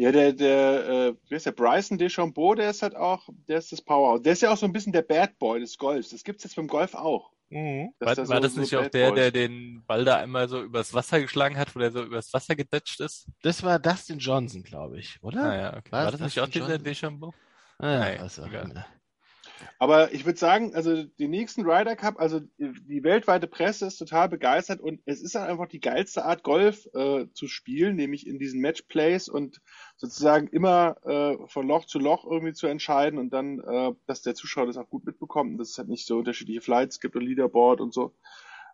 [0.00, 3.72] Ja, der, der, äh, wie heißt der, Bryson DeChambeau, der ist halt auch, der ist
[3.72, 4.22] das Powerhouse.
[4.22, 6.10] Der ist ja auch so ein bisschen der Bad Boy des Golfs.
[6.10, 7.32] Das gibt's jetzt beim Golf auch.
[7.50, 9.16] War, Dass da war so- das so nicht auch Bad der, Boys.
[9.16, 12.54] der den Ball da einmal so übers Wasser geschlagen hat, wo der so übers Wasser
[12.54, 13.26] gedatscht ist?
[13.42, 15.42] Das war Dustin Johnson, glaube ich, oder?
[15.42, 15.90] Ah ja, okay.
[15.90, 16.84] War War das das nicht auch Dustin dieser Johnson?
[16.84, 17.34] Deschambeau?
[17.78, 18.86] Ah, ja, Nein, auch immer.
[19.80, 24.28] Aber ich würde sagen, also die nächsten Ryder Cup, also die weltweite Presse ist total
[24.28, 28.38] begeistert und es ist halt einfach die geilste Art Golf äh, zu spielen, nämlich in
[28.38, 29.60] diesen Matchplays und
[29.98, 34.34] sozusagen immer äh, von Loch zu Loch irgendwie zu entscheiden und dann, äh, dass der
[34.34, 37.22] Zuschauer das auch gut mitbekommt und dass es halt nicht so unterschiedliche Flights gibt und
[37.22, 38.14] Leaderboard und so.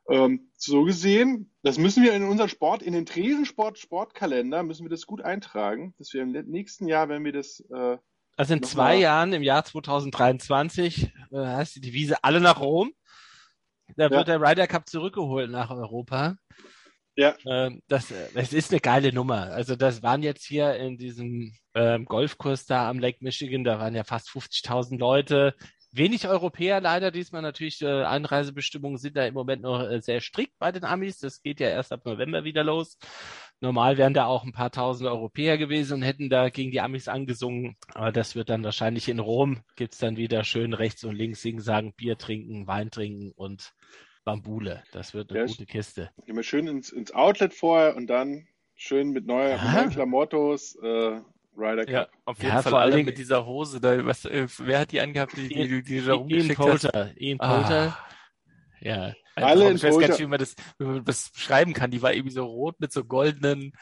[0.07, 4.91] Ähm, so gesehen, das müssen wir in unseren Sport, in den Tresensport Sportkalender müssen wir
[4.91, 7.97] das gut eintragen, dass wir im nächsten Jahr, wenn wir das äh,
[8.37, 12.93] Also in zwei Jahren, im Jahr 2023, äh, heißt die Devise alle nach Rom.
[13.97, 14.11] Da Ja.
[14.11, 16.37] wird der Ryder Cup zurückgeholt nach Europa.
[17.17, 17.35] Ja.
[17.47, 19.53] Ähm, das, äh, das ist eine geile Nummer.
[19.53, 23.95] Also das waren jetzt hier in diesem ähm, Golfkurs da am Lake Michigan, da waren
[23.95, 25.55] ja fast 50.000 Leute.
[25.97, 27.81] Wenig Europäer leider diesmal natürlich.
[27.81, 31.19] Äh, Einreisebestimmungen sind da im Moment noch äh, sehr strikt bei den Amis.
[31.19, 32.99] Das geht ja erst ab November wieder los.
[33.61, 37.07] Normal wären da auch ein paar tausend Europäer gewesen und hätten da gegen die Amis
[37.07, 37.77] angesungen.
[37.95, 39.63] Aber das wird dann wahrscheinlich in Rom.
[39.77, 43.73] Gibt's dann wieder schön rechts und links singen, sagen, Bier trinken, Wein trinken und
[44.25, 44.83] Bambule.
[44.93, 46.11] Das wird eine Ja, gute Kiste.
[46.27, 49.63] Gehen wir schön ins, ins Outlet vorher und dann schön mit neuer, Ja.
[49.65, 51.21] mit neuen Klamottos, äh,
[51.57, 52.11] Ryder Ja, Cup.
[52.25, 54.05] auf jeden Ja, Fall alle mit dieser Hose da.
[54.05, 56.57] Was, äh, wer hat die angehabt, die, die, die, die da Ian rumgeschickt?
[56.57, 57.11] Poulter.
[57.17, 57.55] Ian Ah.
[57.61, 57.99] Poulter.
[58.81, 59.15] Ja.
[59.37, 59.71] Ein Alle Traum.
[59.71, 60.09] in ich weiß gar Poulter.
[60.09, 61.91] nicht, wie man das, wie man das beschreiben kann.
[61.91, 63.73] Die war irgendwie so rot mit so goldenen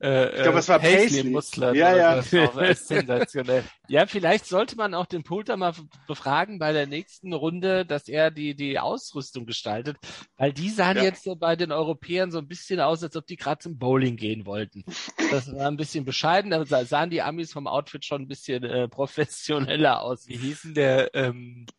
[0.00, 1.30] äh, Ich glaube, es war Paisley.
[1.30, 1.74] Muskeln.
[1.74, 2.16] Ja, ja.
[2.16, 3.64] Das war auch echt sensationell.
[3.88, 5.74] Ja, vielleicht sollte man auch den Poulter mal
[6.06, 9.96] befragen bei der nächsten Runde, dass er die, die Ausrüstung gestaltet,
[10.36, 11.02] weil die sahen Ja.
[11.04, 14.46] jetzt bei den Europäern so ein bisschen aus, als ob die gerade zum Bowling gehen
[14.46, 14.84] wollten.
[15.30, 18.62] Das war ein bisschen bescheiden, da sah- sahen die Amis vom Outfit schon ein bisschen
[18.64, 20.26] äh, professioneller aus.
[20.28, 21.72] Wie hieß denn der, ähm, äh,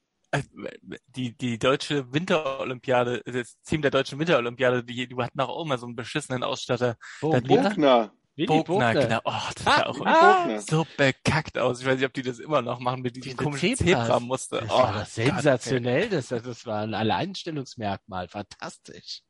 [1.08, 5.86] die, die deutsche Winterolympiade, das Team der deutschen Winterolympiade, die, die hatten auch immer so
[5.86, 6.96] einen beschissenen Ausstatter.
[7.20, 7.42] Bogner?
[7.70, 8.12] Bogner.
[8.38, 9.20] Bogner, genau.
[9.26, 11.82] Oh, das Ah, sah auch ah, so bekackt aus.
[11.82, 13.76] Ich weiß nicht, ob die das immer noch machen mit diesem Diese komischen.
[13.76, 14.62] Zebramuster.
[14.62, 19.22] Das Oh, war Gott, sensationell, das, das war ein Alleinstellungsmerkmal, fantastisch.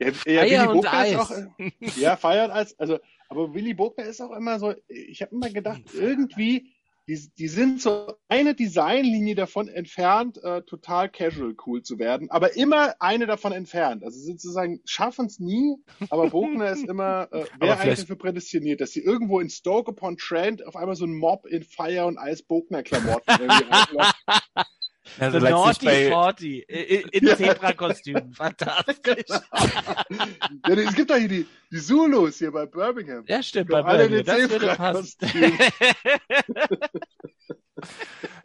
[0.00, 1.12] Ja, ja, Feier Willy und Eis.
[1.12, 5.22] ist auch, äh, ja, feiert als, also, aber Willy Bogner ist auch immer so, ich
[5.22, 6.74] habe immer gedacht, irgendwie,
[7.08, 12.54] die, die sind so eine Designlinie davon entfernt, äh, total casual cool zu werden, aber
[12.54, 14.04] immer eine davon entfernt.
[14.04, 15.76] Also sozusagen schaffen es nie,
[16.10, 20.18] aber Bogner ist immer, äh, wer eigentlich dafür prädestiniert, dass sie irgendwo in Stoke upon
[20.18, 23.64] Trent auf einmal so ein Mob in Fire und Eis Bogner Klamotten irgendwie
[25.20, 29.24] Ja, The Naughty bei, 40 in, in Zebra-Kostüm, fantastisch.
[29.28, 33.24] ja, es gibt doch hier die, die Zulus hier bei Birmingham.
[33.26, 35.16] Ja, stimmt, bei Birmingham, das würde passen.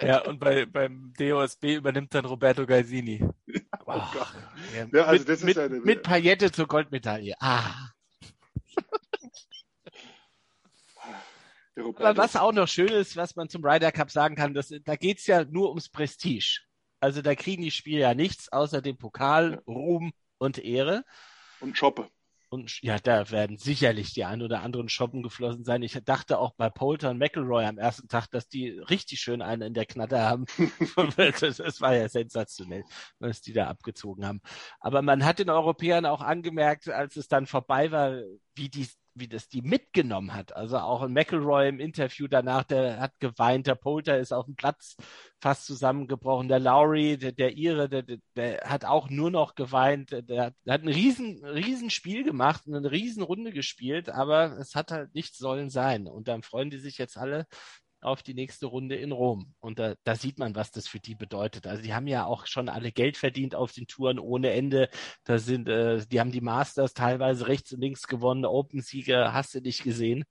[0.01, 3.25] Ja, und bei, beim DOSB übernimmt dann Roberto Gaisini.
[3.85, 3.99] Oh,
[4.93, 7.33] ja, also mit, das ist mit, eine- mit Paillette zur Goldmedaille.
[7.41, 7.89] Ah.
[11.75, 14.95] Aber was auch noch schön ist, was man zum Ryder Cup sagen kann, das, da
[14.95, 16.61] geht's ja nur ums Prestige.
[16.99, 21.03] Also da kriegen die Spieler ja nichts außer dem Pokal, Ruhm und Ehre.
[21.59, 22.09] Und Schoppe.
[22.53, 25.81] Und ja, da werden sicherlich die ein oder anderen Shoppen geflossen sein.
[25.81, 29.63] Ich dachte auch bei Poulter und McElroy am ersten Tag, dass die richtig schön einen
[29.63, 30.45] in der Knatter haben.
[31.17, 32.83] das, das war ja sensationell,
[33.17, 34.39] was die da abgezogen haben.
[34.79, 38.21] Aber man hat den Europäern auch angemerkt, als es dann vorbei war,
[38.53, 40.55] wie die wie das die mitgenommen hat.
[40.55, 44.55] Also auch ein McElroy im Interview danach, der hat geweint, der Poulter ist auf dem
[44.55, 44.95] Platz
[45.39, 48.03] fast zusammengebrochen, der Lowry, der, der Ire, der,
[48.35, 52.89] der, hat auch nur noch geweint, der, der hat ein riesen, riesen Spiel gemacht, eine
[52.89, 56.07] riesen Runde gespielt, aber es hat halt nicht sollen sein.
[56.07, 57.45] Und dann freuen die sich jetzt alle
[58.03, 59.53] auf die nächste Runde in Rom.
[59.59, 61.67] Und da, da sieht man, was das für die bedeutet.
[61.67, 64.89] Also die haben ja auch schon alle Geld verdient auf den Touren ohne Ende.
[65.23, 69.61] Da sind, äh, die haben die Masters teilweise rechts und links gewonnen, Open-Sieger, hast du
[69.61, 70.25] nicht gesehen.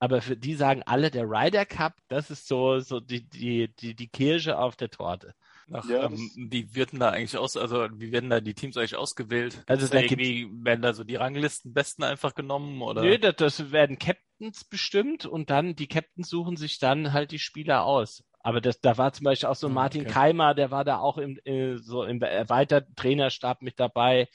[0.00, 3.94] Aber für die sagen alle, der Ryder Cup, das ist so, so die, die, die,
[3.94, 5.34] die Kirsche auf der Torte.
[5.70, 8.96] Ach, Ja, ähm, wie werden da eigentlich aus, also wie werden da die Teams eigentlich
[8.96, 9.62] ausgewählt?
[9.66, 13.02] Also da irgendwie, werden da so die Ranglisten besten einfach genommen oder?
[13.02, 17.38] Nö, das, das werden Captains bestimmt und dann, die Captains suchen sich dann halt die
[17.38, 18.24] Spieler aus.
[18.40, 20.12] Aber das, da war zum Beispiel auch so ein Ah, Martin okay.
[20.12, 24.28] Keimer, der war da auch im, äh, so im erweiterten Trainerstab mit dabei.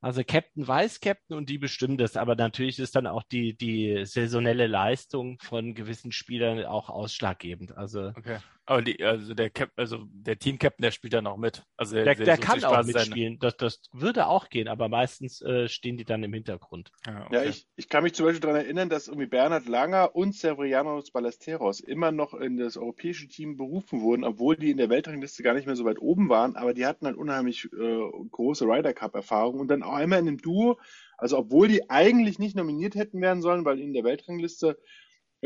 [0.00, 2.16] Also Captain weiß Captain und die bestimmen das.
[2.16, 7.76] Aber natürlich ist dann auch die, die saisonelle Leistung von gewissen Spielern auch ausschlaggebend.
[7.76, 8.38] Also Okay.
[8.66, 11.64] Aber die, also der Cap, also der Team-Captain, der spielt dann auch mit.
[11.76, 13.38] Also der, der sucht kann auch seine- mitspielen.
[13.40, 16.92] Das, das würde auch gehen, aber meistens äh, stehen die dann im Hintergrund.
[17.04, 17.48] Ja, Ja, okay.
[17.48, 21.80] ich, ich kann mich zum Beispiel daran erinnern, dass irgendwie Bernhard Langer und Severianos Ballesteros
[21.80, 25.66] immer noch in das europäische Team berufen wurden, obwohl die in der Weltrangliste gar nicht
[25.66, 29.58] mehr so weit oben waren, aber die hatten halt unheimlich äh, große Ryder Cup Erfahrung
[29.58, 30.78] und dann auch einmal in dem Duo,
[31.18, 34.76] also obwohl die eigentlich nicht nominiert hätten werden sollen, weil in der Weltrangliste äh,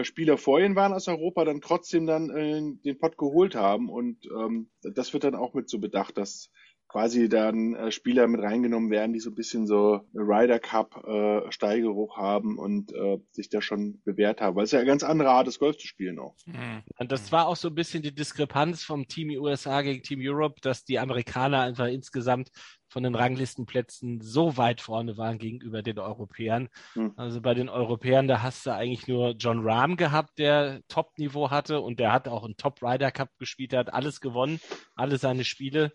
[0.03, 3.89] Spieler vor ihnen waren aus Europa, dann trotzdem dann äh, den Pott geholt haben.
[3.89, 6.51] Und ähm, das wird dann auch mit so bedacht, dass
[6.95, 11.51] quasi dann äh, Spieler mit reingenommen werden, die so ein bisschen so Ryder Cup äh,
[11.51, 14.55] Steigeruch haben und äh, sich da schon bewährt haben.
[14.55, 16.37] Weil es ja eine ganz andere Art ist, Golf zu spielen auch.
[16.47, 16.85] Mhm.
[16.97, 20.61] Und das war auch so ein bisschen die Diskrepanz vom Team USA gegen Team Europe,
[20.61, 22.51] dass die Amerikaner einfach insgesamt
[22.87, 26.69] von den Ranglistenplätzen so weit vorne waren gegenüber den Europäern.
[26.93, 27.13] Hm.
[27.17, 31.81] Also bei den Europäern, da hast du eigentlich nur John Rahm gehabt, der Top-Niveau hatte
[31.81, 34.61] und der hat auch einen Top Ryder Cup gespielt, der hat alles gewonnen,
[34.95, 35.93] alle seine Spiele.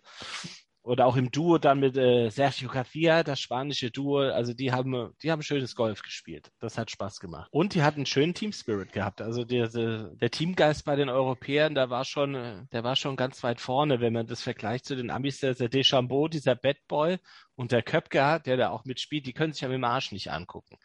[0.82, 4.18] Oder auch im Duo dann mit äh, Sergio Garcia, das spanische Duo.
[4.18, 6.50] Also die haben, die haben schönes Golf gespielt.
[6.58, 7.48] Das hat Spaß gemacht.
[7.52, 9.20] Und die hatten einen schönen Team Spirit gehabt.
[9.20, 13.60] Also der, der Teamgeist bei den Europäern, da war schon, der war schon ganz weit
[13.60, 17.18] vorne, wenn man das vergleicht zu den Amis, der, der Deschambeau, dieser Bad Boy
[17.56, 20.30] und der Köpker, der da auch mitspielt, die können sich ja mit dem Arsch nicht
[20.30, 20.78] angucken.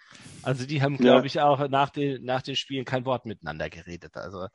[0.43, 1.25] Also die haben, glaube ja.
[1.25, 4.17] ich, auch nach den, nach den Spielen kein Wort miteinander geredet.
[4.17, 4.47] Also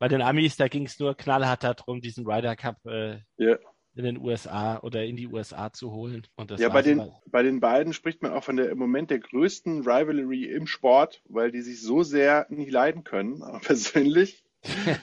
[0.00, 3.56] bei den Amis, da ging es nur knallhart darum, diesen Ryder Cup äh, ja
[3.98, 6.26] in den USA oder in die USA zu holen.
[6.56, 9.80] ja, bei den, bei den beiden spricht man auch von der im Moment der größten
[9.80, 14.44] Rivalry im Sport, weil die sich so sehr nicht leiden können, persönlich.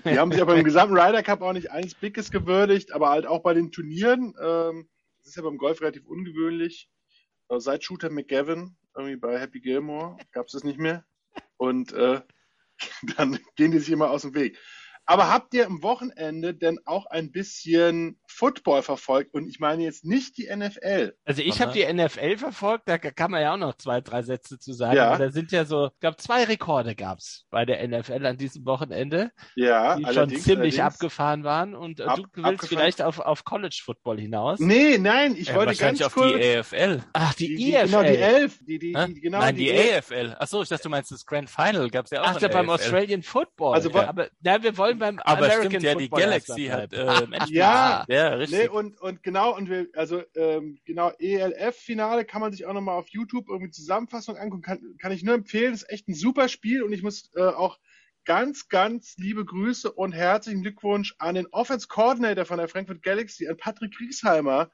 [0.06, 3.26] Die haben sich aber im gesamten Ryder Cup auch nicht eines Blickes gewürdigt, aber halt
[3.26, 4.34] auch bei den Turnieren.
[4.42, 4.88] Ähm,
[5.20, 6.90] das ist ja beim Golf relativ ungewöhnlich.
[7.50, 11.06] Äh, seit Shooter McGavin, irgendwie bei Happy Gilmore, gab es das nicht mehr.
[11.58, 12.22] Und äh,
[13.18, 14.58] dann gehen die sich immer aus dem Weg.
[15.06, 19.34] Aber habt ihr am Wochenende denn auch ein bisschen Football verfolgt?
[19.34, 21.14] Und ich meine jetzt nicht die NFL.
[21.26, 24.58] Also ich habe die NFL verfolgt, da kann man ja auch noch zwei, drei Sätze
[24.58, 24.96] zu sagen.
[24.96, 25.18] Ja.
[25.18, 29.32] da sind ja so, ich glaube, zwei Rekorde gab's bei der NFL an diesem Wochenende,
[29.56, 31.76] ja, die schon ziemlich abgefahren waren.
[31.76, 32.68] Und äh, ab, du willst abgefahren.
[32.70, 34.60] vielleicht auf, auf College Football hinaus?
[34.60, 36.36] Nee, nein, ich ja, wollte ganz auf kurz...
[36.36, 37.04] die AFL.
[37.14, 37.86] Ach, die, die EFL.
[37.86, 38.60] Genau, die Elf.
[38.60, 40.36] Die, die, die, genau, Nein, die, die AFL.
[40.40, 43.22] Achso, ich dachte, du meinst das Grand Final, gab's ja auch Ach, da beim Australian
[43.22, 43.76] Football.
[43.76, 44.08] Also, ja.
[44.08, 48.30] aber na, wir wollen beim aber American stimmt, ja, die Galaxy hat äh, ja, ja,
[48.30, 48.60] richtig.
[48.60, 52.98] Nee, und, und genau, und wir, also ähm, genau, ELF-Finale kann man sich auch nochmal
[52.98, 54.64] auf YouTube irgendwie Zusammenfassung angucken.
[54.64, 57.80] Kann, kann ich nur empfehlen, ist echt ein super Spiel und ich muss äh, auch
[58.26, 63.48] ganz, ganz liebe Grüße und herzlichen Glückwunsch an den Offense Coordinator von der Frankfurt Galaxy,
[63.48, 64.72] an Patrick Griesheimer,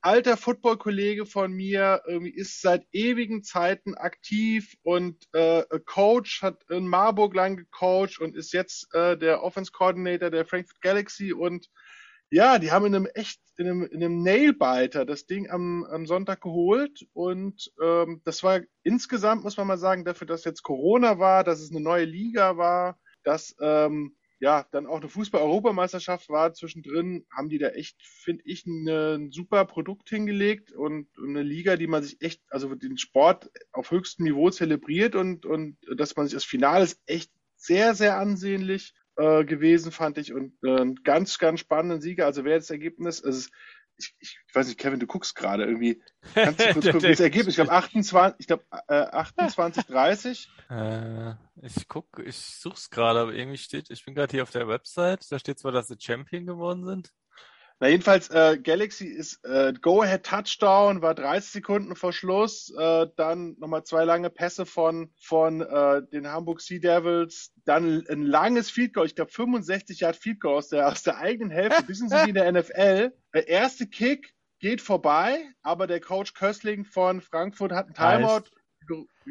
[0.00, 6.86] alter Football-Kollege von mir, irgendwie ist seit ewigen Zeiten aktiv und äh, Coach, hat in
[6.86, 11.68] Marburg lang gecoacht und ist jetzt äh, der Offense Coordinator der Frankfurt Galaxy und
[12.30, 16.06] ja, die haben in einem echt, in einem, in einem Nailbiter das Ding am, am
[16.06, 21.18] Sonntag geholt und ähm, das war insgesamt, muss man mal sagen, dafür, dass jetzt Corona
[21.18, 26.52] war, dass es eine neue Liga war, dass ähm, ja, dann auch eine Fußball-Europameisterschaft war
[26.54, 31.88] zwischendrin, haben die da echt, finde ich, ein super Produkt hingelegt und eine Liga, die
[31.88, 36.34] man sich echt, also den Sport auf höchstem Niveau zelebriert und, und dass man sich
[36.34, 41.58] das Finale ist echt sehr, sehr ansehnlich äh, gewesen, fand ich, und äh, ganz, ganz
[41.58, 42.26] spannenden Sieger.
[42.26, 43.52] Also wer das Ergebnis, also ich,
[43.98, 46.02] ich, ich weiß nicht, Kevin, du guckst gerade irgendwie.
[46.34, 47.48] Kannst du kurz gucken, das Ergebnis?
[47.48, 50.48] Ich glaube 28, ich glaube äh, 28, 30.
[50.70, 54.68] Äh, ich guck, ich such's gerade, aber irgendwie steht, ich bin gerade hier auf der
[54.68, 57.12] Website, da steht zwar, dass sie Champion geworden sind.
[57.80, 63.54] Na jedenfalls, äh, Galaxy ist äh, Go-Ahead Touchdown, war 30 Sekunden vor Schluss, äh, dann
[63.60, 68.94] nochmal zwei lange Pässe von, von äh, den Hamburg Sea Devils, dann ein langes Field
[68.94, 72.16] Goal, ich glaube 65 Yard Field Goal aus der, aus der eigenen Hälfte, bisschen so
[72.16, 73.12] wie in der NFL.
[73.32, 78.50] Der erste Kick geht vorbei, aber der Coach Köstling von Frankfurt hat einen Timeout,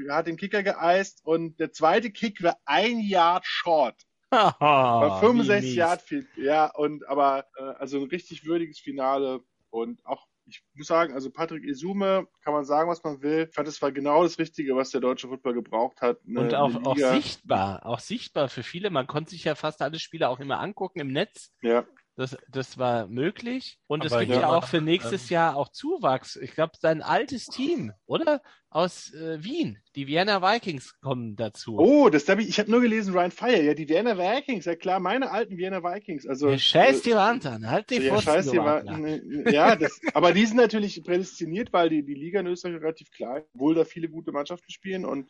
[0.09, 4.06] hat den Kicker geeist und der zweite Kick war ein Yard short.
[4.29, 10.27] Bei 65 Yard Field, ja, und aber äh, also ein richtig würdiges Finale und auch
[10.49, 13.47] ich muss sagen, also Patrick Isume, kann man sagen, was man will.
[13.49, 16.19] Ich fand, es war genau das Richtige, was der deutsche Football gebraucht hat.
[16.27, 18.89] Eine, und auch, auch sichtbar, auch sichtbar für viele.
[18.89, 21.53] Man konnte sich ja fast alle Spiele auch immer angucken im Netz.
[21.61, 21.85] Ja.
[22.17, 23.77] Das, das war möglich.
[23.85, 26.35] Und es gibt ja, ja auch für nächstes ähm, Jahr auch Zuwachs.
[26.35, 28.41] Ich glaube, sein altes Team, oder?
[28.71, 29.77] Aus äh, Wien.
[29.95, 31.77] Die Vienna Vikings kommen dazu.
[31.77, 33.61] Oh, das habe ich, ich habe nur gelesen, Ryan Fire.
[33.61, 36.25] Ja, die Vienna Vikings, ja klar, meine alten Vienna Vikings.
[36.25, 40.33] Also, ja, scheiß die Wand an, halt die ja, scheiß die Wand, Ja, das, aber
[40.33, 44.09] die sind natürlich prädestiniert, weil die, die Liga in Österreich relativ klein, obwohl da viele
[44.09, 45.29] gute Mannschaften spielen und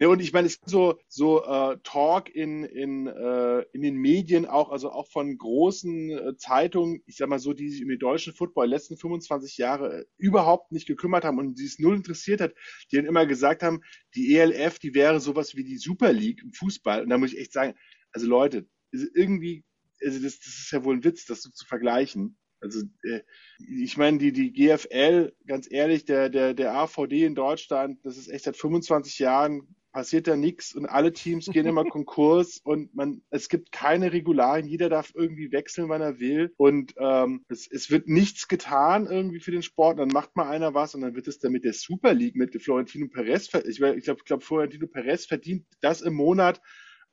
[0.00, 3.96] ja, und ich meine, es gibt so, so äh, Talk in, in, äh, in den
[3.96, 7.88] Medien auch, also auch von großen äh, Zeitungen, ich sag mal so, die sich um
[7.88, 11.80] den deutschen Football die letzten 25 Jahre äh, überhaupt nicht gekümmert haben und die es
[11.80, 12.54] null interessiert hat,
[12.92, 13.80] die dann immer gesagt haben,
[14.14, 17.02] die ELF, die wäre sowas wie die Super League im Fußball.
[17.02, 17.74] Und da muss ich echt sagen,
[18.12, 19.64] also Leute, irgendwie,
[20.00, 22.38] also das, das ist ja wohl ein Witz, das so zu vergleichen.
[22.60, 23.22] Also äh,
[23.58, 28.28] ich meine, die, die GFL, ganz ehrlich, der, der, der AVD in Deutschland, das ist
[28.28, 33.22] echt seit 25 Jahren passiert da nichts und alle Teams gehen immer Konkurs und man,
[33.30, 37.90] es gibt keine Regularien, jeder darf irgendwie wechseln, wann er will und ähm, es, es
[37.90, 41.28] wird nichts getan irgendwie für den Sport, dann macht mal einer was und dann wird
[41.28, 44.86] es dann mit der Super League, mit Florentino Perez, ich, ich glaube, ich glaub, Florentino
[44.86, 46.60] Perez verdient das im Monat,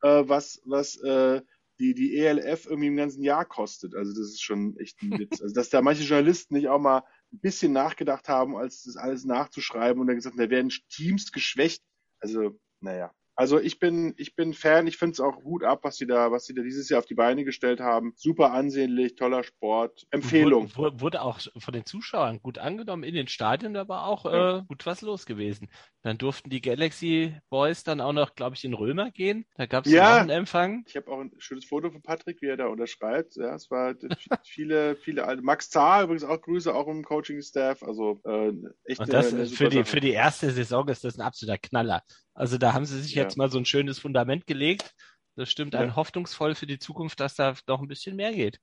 [0.02, 1.42] äh, was, was äh,
[1.80, 3.96] die, die ELF irgendwie im ganzen Jahr kostet.
[3.96, 5.42] Also das ist schon echt ein Witz.
[5.42, 7.04] Also dass da manche Journalisten nicht auch mal
[7.34, 11.84] ein bisschen nachgedacht haben, als das alles nachzuschreiben und dann gesagt, da werden Teams geschwächt.
[12.20, 15.98] Also naja, Also ich bin, ich bin Fan, ich finde es auch Hut ab, was
[15.98, 18.14] sie da, was sie da dieses Jahr auf die Beine gestellt haben.
[18.16, 20.06] Super ansehnlich, toller Sport.
[20.12, 20.74] Empfehlung.
[20.76, 24.60] Wurde, wurde auch von den Zuschauern gut angenommen in den Stadien, da war auch ja.
[24.60, 25.70] äh, gut was los gewesen.
[26.06, 29.48] Dann durften die Galaxy Boys dann auch noch, glaube ich, in Römer gehen.
[29.56, 30.84] Da gab es ja, einen Empfang.
[30.86, 33.38] Ich habe auch ein schönes Foto von Patrick, wie er da unterschreibt.
[33.38, 33.96] Ja, es war
[34.46, 35.42] viele, viele alte.
[35.42, 37.82] Max Zahr übrigens auch Grüße, auch im Coaching-Staff.
[37.82, 38.52] Also äh,
[38.84, 39.00] echt.
[39.00, 42.04] Und das eine, eine für die für die erste Saison ist das ein absoluter Knaller.
[42.36, 43.24] Also da haben sie sich ja.
[43.24, 44.94] jetzt mal so ein schönes Fundament gelegt.
[45.36, 45.80] Das stimmt ja.
[45.80, 48.60] einen hoffnungsvoll für die Zukunft, dass da noch ein bisschen mehr geht.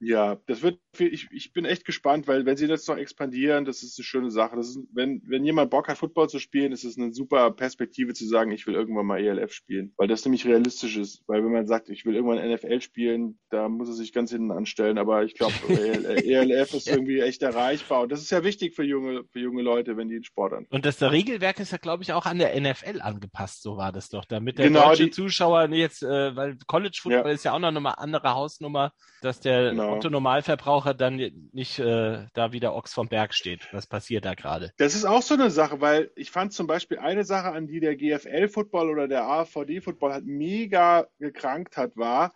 [0.00, 3.82] Ja, das wird, ich, ich bin echt gespannt, weil wenn sie das noch expandieren, das
[3.82, 4.56] ist eine schöne Sache.
[4.56, 8.12] Das ist, wenn, wenn jemand Bock hat, Football zu spielen, ist es eine super Perspektive
[8.12, 11.22] zu sagen, ich will irgendwann mal ELF spielen, weil das nämlich realistisch ist.
[11.26, 14.50] Weil wenn man sagt, ich will irgendwann NFL spielen, da muss er sich ganz hinten
[14.50, 14.98] anstellen.
[14.98, 18.02] Aber ich glaube, ELF ist irgendwie echt erreichbar.
[18.02, 20.66] Und das ist ja wichtig für junge, für junge Leute, wenn die den Sport an.
[20.70, 24.08] Und das Regelwerk ist ja, glaube ich, auch an der NFL angepasst, so war das
[24.08, 24.24] doch.
[24.24, 27.32] Damit der genau, deutsche die, Zuschauer jetzt, äh, weil College Football ja.
[27.32, 28.92] ist ja auch noch eine andere Hausnummer,
[29.22, 29.96] dass der genau genau.
[29.96, 31.16] Otto Normalverbraucher dann
[31.52, 33.68] nicht äh, da wie der Ochs vom Berg steht.
[33.72, 34.72] Was passiert da gerade?
[34.76, 37.80] Das ist auch so eine Sache, weil ich fand zum Beispiel eine Sache, an die
[37.80, 42.34] der GFL-Football oder der AVD-Football halt mega gekrankt hat, war,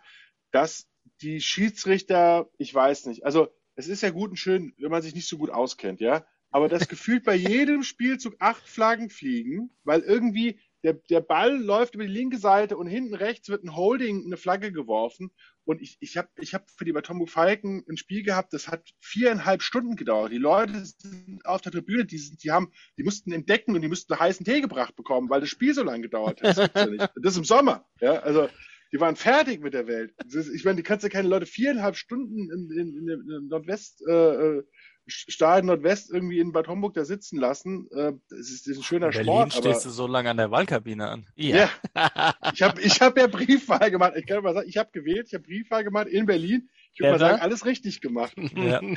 [0.51, 0.87] dass
[1.21, 5.15] die Schiedsrichter, ich weiß nicht, also es ist ja gut und schön, wenn man sich
[5.15, 10.01] nicht so gut auskennt, ja, aber das gefühlt bei jedem Spielzug acht Flaggen fliegen, weil
[10.01, 14.25] irgendwie der, der Ball läuft über die linke Seite und hinten rechts wird ein Holding,
[14.25, 15.31] eine Flagge geworfen.
[15.63, 18.89] Und ich, ich habe ich hab für die Batombo Falken ein Spiel gehabt, das hat
[18.99, 20.31] viereinhalb Stunden gedauert.
[20.31, 24.19] Die Leute sind auf der Tribüne, die, die haben, die mussten entdecken und die mussten
[24.19, 26.51] heißen Tee gebracht bekommen, weil das Spiel so lange gedauert hat.
[26.73, 27.85] Das, ja das ist im Sommer.
[27.99, 28.49] Ja, also
[28.91, 30.13] die waren fertig mit der Welt.
[30.25, 34.03] Ist, ich meine, die kannst ja keine Leute viereinhalb Stunden in, in, in, in Nordwest
[34.07, 34.63] äh,
[35.11, 37.89] Stadion Nordwest irgendwie in Bad Homburg da sitzen lassen.
[37.91, 39.53] Äh, das, ist, ein schöner in Berlin Sport.
[39.53, 41.27] stehst du so lange an der Wahlkabine an.
[41.35, 41.69] Ja.
[41.95, 42.33] ja.
[42.53, 44.13] ich habe ich hab ja Briefwahl gemacht.
[44.15, 46.69] Ich kann mal sagen, ich habe gewählt, ich habe Briefwahl gemacht in Berlin.
[46.93, 48.33] Ich würde mal sagen, alles richtig gemacht.
[48.55, 48.81] Ja.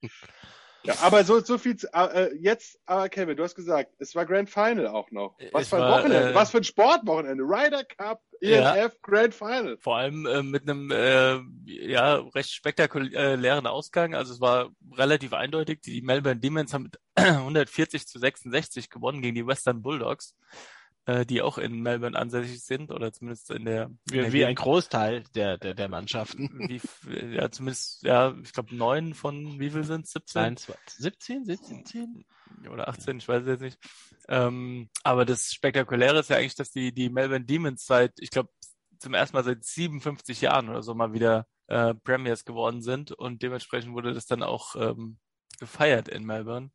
[0.82, 4.48] Ja, aber so, so viel, äh, jetzt, aber Kevin, du hast gesagt, es war Grand
[4.48, 5.36] Final auch noch.
[5.52, 7.42] Was es für ein war, Wochenende, äh, was für ein Sportwochenende.
[7.42, 9.76] Ryder Cup, ELF, ja, Grand Final.
[9.78, 14.14] Vor allem äh, mit einem, äh, ja, recht spektakulären Ausgang.
[14.14, 15.82] Also es war relativ eindeutig.
[15.82, 20.34] Die Melbourne Demons haben mit 140 zu 66 gewonnen gegen die Western Bulldogs
[21.10, 24.44] äh, die auch in Melbourne ansässig sind oder zumindest in der wie, in der wie
[24.44, 26.68] ein Großteil der, der der Mannschaften.
[26.68, 26.80] Wie,
[27.34, 30.42] ja, zumindest ja, ich glaube neun von wie viel sind 17?
[30.42, 30.56] Nein,
[30.86, 32.24] 17, 17
[32.70, 33.78] oder 18, ich weiß es jetzt nicht.
[34.28, 38.50] Ähm, aber das Spektakuläre ist ja eigentlich, dass die die Melbourne Demons seit ich glaube
[38.98, 43.42] zum ersten Mal seit 57 Jahren oder so mal wieder äh, Premiers geworden sind und
[43.42, 45.18] dementsprechend wurde das dann auch ähm,
[45.58, 46.70] gefeiert in Melbourne.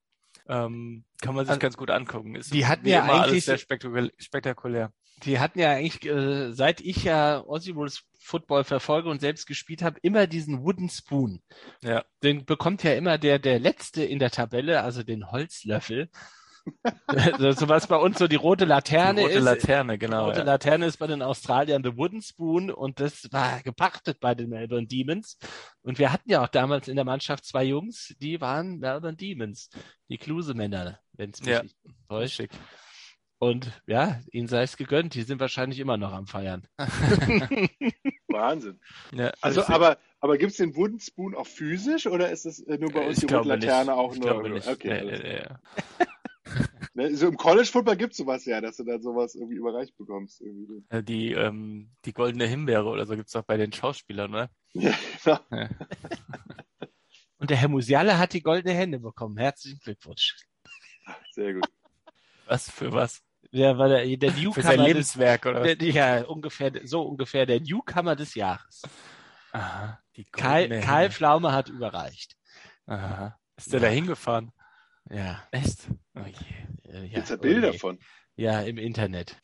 [0.48, 2.36] Ähm, kann man sich also, ganz gut angucken.
[2.36, 4.92] Ist die hatten ja eigentlich sehr spektakulär.
[5.24, 9.82] Die hatten ja eigentlich, äh, seit ich ja Aussie Rules Football verfolge und selbst gespielt
[9.82, 11.42] habe, immer diesen Wooden Spoon.
[11.84, 12.04] Ja.
[12.24, 16.10] Den bekommt ja immer der, der Letzte in der Tabelle, also den Holzlöffel.
[17.58, 19.44] so was bei uns so die rote Laterne die rote ist.
[19.44, 20.24] Laterne, genau.
[20.24, 20.46] Die rote ja.
[20.46, 24.88] Laterne ist bei den Australiern The Wooden Spoon und das war gepachtet bei den Melbourne
[24.88, 25.38] Demons.
[25.82, 29.70] Und wir hatten ja auch damals in der Mannschaft zwei Jungs, die waren Melbourne Demons.
[30.10, 31.64] Die Kluse-Männer, wenn es mich ja.
[31.64, 31.76] nicht
[32.10, 32.48] täuscht.
[33.38, 36.68] Und ja, ihnen sei es gegönnt, die sind wahrscheinlich immer noch am Feiern.
[38.28, 38.80] Wahnsinn.
[39.14, 42.66] Ja, also, also aber, aber gibt es den Wooden Spoon auch physisch oder ist es
[42.66, 44.00] nur bei uns ich die rote Laterne nicht.
[44.00, 44.50] auch ich nur?
[44.50, 44.68] Nicht.
[44.68, 45.44] Okay, nee, nee,
[46.00, 46.06] nee.
[46.96, 49.98] Ne, so im College Football gibt es sowas ja, dass du dann sowas irgendwie überreicht
[49.98, 50.40] bekommst.
[50.40, 50.82] Irgendwie.
[51.04, 54.50] Die, ähm, die goldene Himbeere oder so gibt es auch bei den Schauspielern, ne?
[54.72, 54.94] Ja,
[55.24, 55.40] genau.
[55.52, 55.70] Ja.
[57.38, 59.38] Und der Herr Musiale hat die goldene Hände bekommen.
[59.38, 60.38] Herzlichen Glückwunsch.
[61.32, 61.68] Sehr gut.
[62.48, 63.22] Was für was?
[63.52, 64.54] Ja, war der, der Newcomer.
[64.54, 65.76] Für sein Lebenswerk, des, oder?
[65.76, 68.84] Der, ja, ungefähr, so ungefähr der Newcomer des Jahres.
[69.52, 70.00] Aha.
[70.32, 72.38] Kai, Kai Pflaume hat überreicht.
[72.86, 73.38] Aha.
[73.58, 73.88] Ist der ja.
[73.88, 74.52] da hingefahren?
[75.10, 75.48] Ja.
[75.52, 75.88] Echt?
[76.16, 76.46] Oh je.
[76.92, 78.00] Ja, Gibt's da Bilder oh von?
[78.36, 79.38] Ja, im Internet.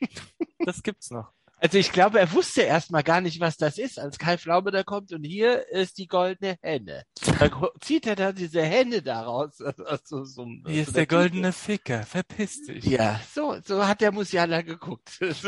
[0.64, 1.32] das gibt's noch.
[1.64, 4.82] Also ich glaube, er wusste erstmal gar nicht, was das ist, als Kai Pflaume da
[4.82, 7.04] kommt und hier ist die goldene Henne.
[7.38, 7.50] Da
[7.80, 9.62] zieht er dann diese Henne daraus.
[9.62, 12.84] Also, so, hier ist der, der goldene Ficker, verpiss dich.
[12.84, 15.16] Ja, so, so hat der Musiala geguckt.
[15.20, 15.40] das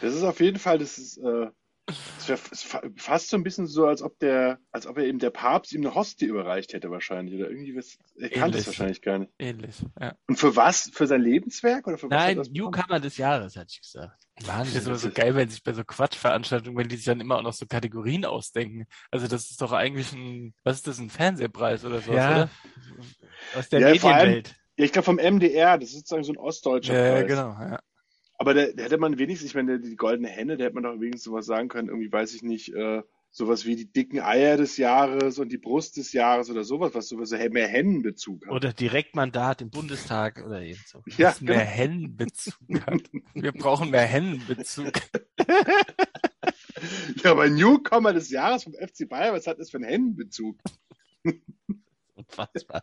[0.00, 1.48] ist auf jeden Fall, das ist, äh,
[1.88, 2.38] es wäre
[2.96, 5.80] fast so ein bisschen so, als ob der, als ob er eben der Papst ihm
[5.80, 7.34] eine Hostie überreicht hätte wahrscheinlich.
[7.34, 7.98] Oder irgendwie was.
[8.16, 9.32] Er kann das wahrscheinlich gar nicht.
[9.38, 10.14] Ähnlich, ja.
[10.26, 10.90] Und für was?
[10.92, 11.86] Für sein Lebenswerk?
[11.86, 14.28] Oder für Nein, Newcomer des Jahres, hatte ich gesagt.
[14.44, 14.74] Wahnsinn.
[14.74, 17.36] Das ist immer so geil, wenn sich bei so Quatschveranstaltungen, wenn die sich dann immer
[17.36, 18.86] auch noch so Kategorien ausdenken.
[19.10, 22.50] Also das ist doch eigentlich ein, was ist das, ein Fernsehpreis oder so, ja, oder?
[23.56, 24.54] Aus der ja, Medienwelt.
[24.76, 27.26] Ja, ich glaube vom MDR, das ist sozusagen so ein ostdeutscher Ja, Preis.
[27.26, 27.80] genau, ja.
[28.38, 30.94] Aber da, da hätte man wenigstens, ich meine, die goldene Henne, da hätte man doch
[30.94, 34.76] wenigstens sowas sagen können, irgendwie weiß ich nicht, äh, sowas wie die dicken Eier des
[34.76, 38.52] Jahres und die Brust des Jahres oder sowas, was sowas mehr Hennenbezug hat.
[38.52, 41.02] Oder Direktmandat im Bundestag oder eben so.
[41.16, 41.70] ja, Das mehr genau.
[41.70, 43.02] Hennenbezug hat.
[43.34, 44.92] Wir brauchen mehr Hennenbezug.
[47.22, 50.58] ja, aber Newcomer des Jahres vom FC Bayern, was hat das für einen Hennenbezug?
[52.14, 52.82] Unfassbar.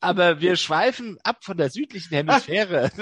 [0.00, 2.90] Aber wir schweifen ab von der südlichen Hemisphäre.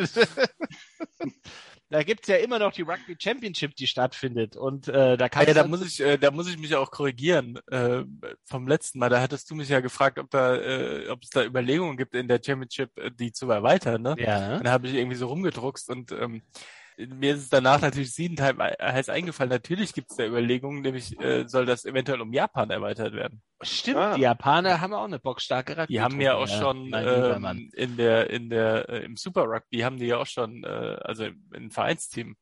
[1.89, 4.57] da gibt's ja immer noch die Rugby Championship, die stattfindet.
[4.57, 6.91] Und äh, da Ah, kann ja, da muss ich, äh, da muss ich mich auch
[6.91, 7.59] korrigieren.
[7.71, 8.05] Äh,
[8.45, 11.45] vom letzten Mal, da hattest du mich ja gefragt, ob da, äh, ob es da
[11.45, 14.17] Überlegungen gibt in der Championship, äh, die zu erweitern, ne?
[14.19, 14.57] ja.
[14.57, 16.43] Und da habe ich irgendwie so rumgedruckst und ähm,
[16.97, 19.51] mir ist es danach natürlich siedend heiß eingefallen.
[19.51, 23.43] Natürlich gibt es da Überlegungen, nämlich äh, soll das eventuell um Japan erweitert werden.
[23.63, 24.15] Stimmt, Ah.
[24.15, 25.95] die Japaner haben auch eine bockstarke Rugby.
[25.95, 27.59] Die haben ja auch schon lieber Mann.
[27.59, 30.67] ähm, in der in der äh, im Super Rugby haben die ja auch schon äh,
[31.03, 32.37] also im Vereinsteam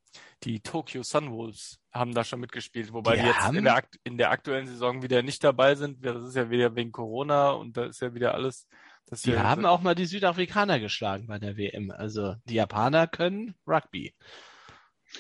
[0.45, 4.19] die Tokyo Sunwolves haben da schon mitgespielt, wobei Die die, jetzt in der akt in
[4.19, 6.05] der aktuellen Saison wieder nicht dabei sind.
[6.05, 8.69] Das ist ja wieder wegen Corona und da ist ja wieder alles.
[9.11, 11.91] Die ja, haben auch mal die Südafrikaner geschlagen bei der WM.
[11.91, 14.15] Also die Japaner können Rugby.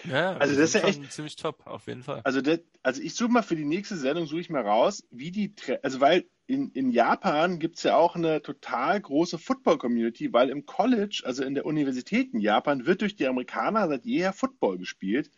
[0.05, 2.21] ja, Also das ist ja schon ziemlich top auf jeden Fall.
[2.25, 5.31] Also, das, also ich suche mal für die nächste Sendung, suche ich mal raus, wie
[5.31, 10.67] die, also weil in, in Japan gibt's ja auch eine total große Football-Community, weil im
[10.67, 15.31] College, also in der Universität in Japan, wird durch die Amerikaner seit jeher Football gespielt.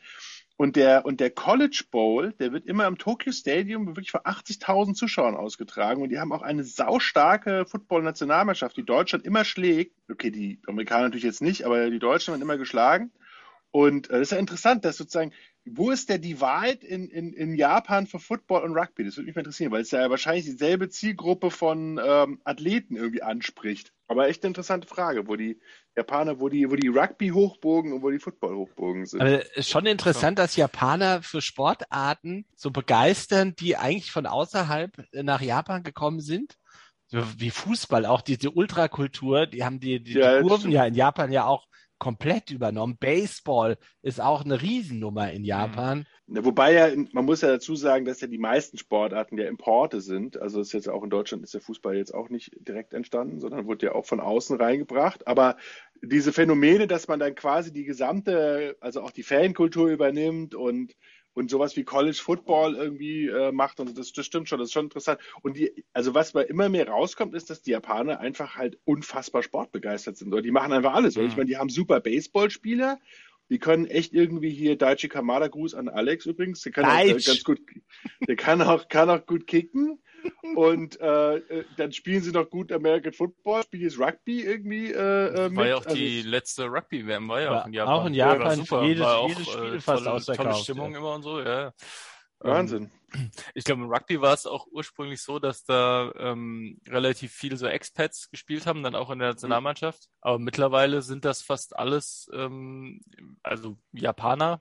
[0.58, 4.94] Und der, und der College Bowl, der wird immer im Tokyo Stadium wirklich vor 80.000
[4.94, 6.00] Zuschauern ausgetragen.
[6.00, 9.94] Und die haben auch eine saustarke Football-Nationalmannschaft, die Deutschland immer schlägt.
[10.10, 13.10] Okay, die Amerikaner natürlich jetzt nicht, aber die Deutschen werden immer geschlagen.
[13.70, 15.32] Und äh, das ist ja interessant, dass sozusagen,
[15.64, 19.04] wo ist der Divide in, in, in Japan für Football und Rugby?
[19.04, 23.22] Das würde mich mal interessieren, weil es ja wahrscheinlich dieselbe Zielgruppe von ähm, Athleten irgendwie
[23.22, 23.92] anspricht.
[24.06, 25.60] Aber echt eine interessante Frage, wo die
[25.96, 29.20] Japaner, wo die, wo die Rugby-Hochbogen und wo die Football-Hochbogen sind.
[29.20, 35.04] Aber es ist schon interessant, dass Japaner für Sportarten so begeistern, die eigentlich von außerhalb
[35.12, 36.56] nach Japan gekommen sind.
[37.08, 40.94] So wie Fußball, auch diese Ultrakultur, die haben die, die, Ja, die Kurven ja in
[40.94, 41.66] Japan ja auch
[41.98, 42.96] komplett übernommen.
[42.98, 46.06] Baseball ist auch eine Riesennummer in Japan.
[46.26, 50.00] Na, Wobei ja, man muss ja dazu sagen, dass ja die meisten Sportarten ja Importe
[50.00, 50.40] sind.
[50.40, 53.66] Also ist jetzt auch in Deutschland ist der Fußball jetzt auch nicht direkt entstanden, sondern
[53.66, 55.26] wurde ja auch von außen reingebracht.
[55.26, 55.56] Aber
[56.02, 60.96] diese Phänomene, dass man dann quasi die gesamte, also auch die Fankultur übernimmt und
[61.36, 64.72] und sowas wie College Football irgendwie äh, macht und das, das stimmt schon, das ist
[64.72, 65.20] schon interessant.
[65.42, 69.42] Und die, also was bei immer mehr rauskommt, ist, dass die Japaner einfach halt unfassbar
[69.42, 70.32] sportbegeistert sind.
[70.32, 71.16] Oder die machen einfach alles.
[71.16, 71.26] Oder?
[71.26, 71.36] Ich Mhm.
[71.36, 72.98] meine, die haben super Baseballspieler,
[73.50, 77.12] die können echt irgendwie hier Daichi Kamada, Gruß an Alex übrigens, der kann auch äh,
[77.12, 77.60] ganz gut,
[78.26, 80.00] der kann auch, kann auch gut kicken.
[80.54, 85.26] Und äh, äh, dann spielen sie noch gut American Football, spielen jetzt Rugby irgendwie äh,
[85.46, 85.56] äh, mit.
[85.58, 87.94] war ja auch Also die letzte Rugby-WM, war ja War auch in Japan.
[87.94, 88.82] auch in Japan, super.
[88.84, 90.98] jedes- auch, jedes Spiel äh, fast tolle, ausverkauft, Tolle Stimmung ja.
[90.98, 91.72] immer und so, ja.
[92.40, 92.90] Wahnsinn.
[93.14, 97.56] Ähm, ich glaube, im Rugby war es auch ursprünglich so, dass da ähm, relativ viele
[97.56, 100.08] so Expats gespielt haben, dann auch in der Nationalmannschaft.
[100.20, 103.00] Aber mittlerweile sind das fast alles, ähm,
[103.42, 104.60] also Japaner,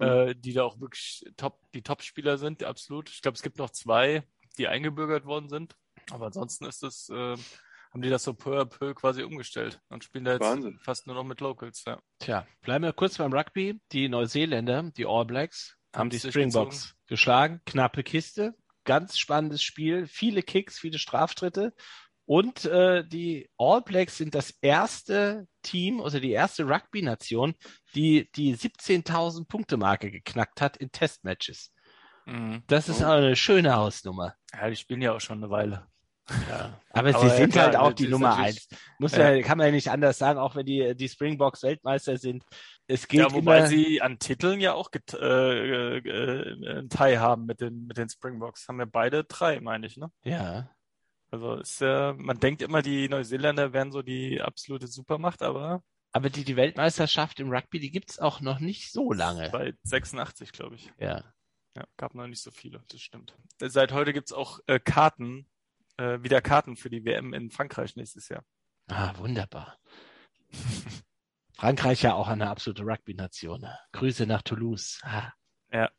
[0.00, 3.10] äh, die da auch wirklich top, die Top-Spieler sind, absolut.
[3.10, 4.24] Ich glaube, es gibt noch zwei,
[4.58, 5.76] die eingebürgert worden sind.
[6.10, 7.36] Aber ansonsten ist es, äh,
[7.92, 10.78] haben die das so peu à peu quasi umgestellt und spielen da jetzt Wahnsinn.
[10.80, 12.00] fast nur noch mit Locals, ja.
[12.18, 13.80] Tja, bleiben wir kurz beim Rugby.
[13.92, 17.60] Die Neuseeländer, die All Blacks, haben Haben die sich Springboks geschlagen.
[17.66, 18.54] Knappe Kiste.
[18.84, 20.06] Ganz spannendes Spiel.
[20.06, 21.74] Viele Kicks, viele Straftritte.
[22.30, 27.56] Und äh, die All Blacks sind das erste Team, also die erste Rugby-Nation,
[27.96, 31.72] die die 17.000 Punkte Marke geknackt hat in Testmatches.
[32.26, 32.62] Mhm.
[32.68, 33.06] Das ist Oh.
[33.06, 34.36] eine schöne Hausnummer.
[34.54, 35.88] Ja, die spielen ja auch schon eine Weile.
[36.48, 36.80] Ja.
[36.90, 38.68] Aber, Aber sie ja, sind klar, halt auch die Nummer eins.
[39.00, 39.32] Muss Ja.
[39.32, 39.42] ja.
[39.42, 42.44] kann man ja nicht anders sagen, auch wenn die, die Springboks Weltmeister sind.
[42.86, 47.18] Es geht Ja, wobei immer, sie an Titeln ja auch get, äh, äh, einen Teil
[47.18, 48.68] haben mit den, mit den Springboks.
[48.68, 50.12] Haben wir beide drei, meine ich, ne?
[50.22, 50.70] ja.
[51.30, 56.28] Also ist ja, man denkt immer, die Neuseeländer wären so die absolute Supermacht, aber Aber
[56.28, 59.48] die, die Weltmeisterschaft im Rugby, die gibt's auch noch nicht so lange.
[59.50, 60.92] bei 86, glaube ich.
[60.98, 61.22] Ja.
[61.76, 63.36] Ja, gab noch nicht so viele, das stimmt.
[63.60, 65.48] Seit heute gibt's auch äh, Karten,
[65.98, 68.44] äh, wieder Karten für die WM in Frankreich nächstes Jahr.
[68.88, 69.78] Ah, wunderbar.
[71.56, 73.68] Frankreich ja auch eine absolute Rugby-Nation.
[73.92, 75.00] Grüße nach Toulouse.
[75.04, 75.30] Ah.
[75.72, 75.90] Ja,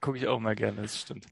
[0.00, 1.26] gucke ich auch mal gerne, das stimmt.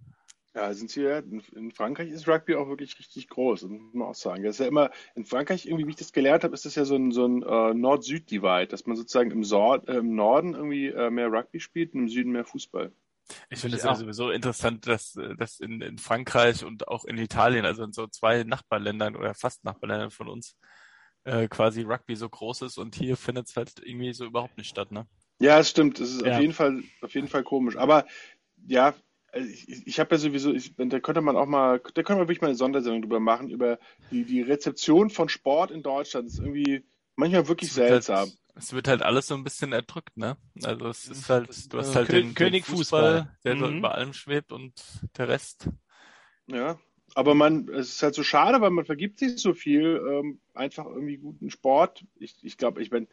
[0.53, 4.09] Ja, sind hier, in, in Frankreich ist Rugby auch wirklich richtig groß, das muss man
[4.09, 4.43] auch sagen.
[4.43, 6.85] Das ist ja immer, in Frankreich, irgendwie, wie ich das gelernt habe, ist das ja
[6.85, 10.89] so ein, so ein äh, Nord-Süd-Divide, dass man sozusagen im, Sor äh, im Norden irgendwie
[10.89, 12.93] äh, mehr Rugby spielt und im Süden mehr Fußball.
[13.49, 13.97] Ich finde es ja auch.
[13.97, 18.09] sowieso interessant, dass, äh, dass in, in Frankreich und auch in Italien, also in so
[18.09, 20.57] zwei Nachbarländern oder fast Nachbarländern von uns,
[21.25, 24.69] äh, quasi Rugby so groß ist und hier findet es halt irgendwie so überhaupt nicht
[24.69, 25.07] statt, ne?
[25.39, 26.01] Ja, es stimmt.
[26.01, 26.35] Es ist Ja.
[26.35, 27.77] auf jeden Fall, auf jeden Fall komisch.
[27.77, 28.05] Aber
[28.67, 28.95] ja,
[29.33, 32.29] also ich, ich habe ja sowieso, ich, da könnte man auch mal, da könnte man
[32.29, 33.79] wirklich mal eine Sondersendung drüber machen, über
[34.11, 36.27] die, die Rezeption von Sport in Deutschland.
[36.27, 36.85] Das ist irgendwie
[37.17, 38.19] manchmal wirklich Es wird seltsam.
[38.19, 40.37] Halt, es wird halt alles so ein bisschen erdrückt, ne?
[40.63, 43.37] Also es ist halt, du hast halt Kö- den, den König Fußball, Fußball.
[43.45, 43.77] der so Mhm.
[43.77, 44.83] über allem schwebt und
[45.17, 45.69] der Rest.
[46.47, 46.79] Ja.
[47.15, 50.87] Aber man, es ist halt so schade, weil man vergibt sich so viel, ähm, einfach
[50.87, 52.05] irgendwie guten Sport.
[52.17, 53.09] Ich, ich glaube, ich meine,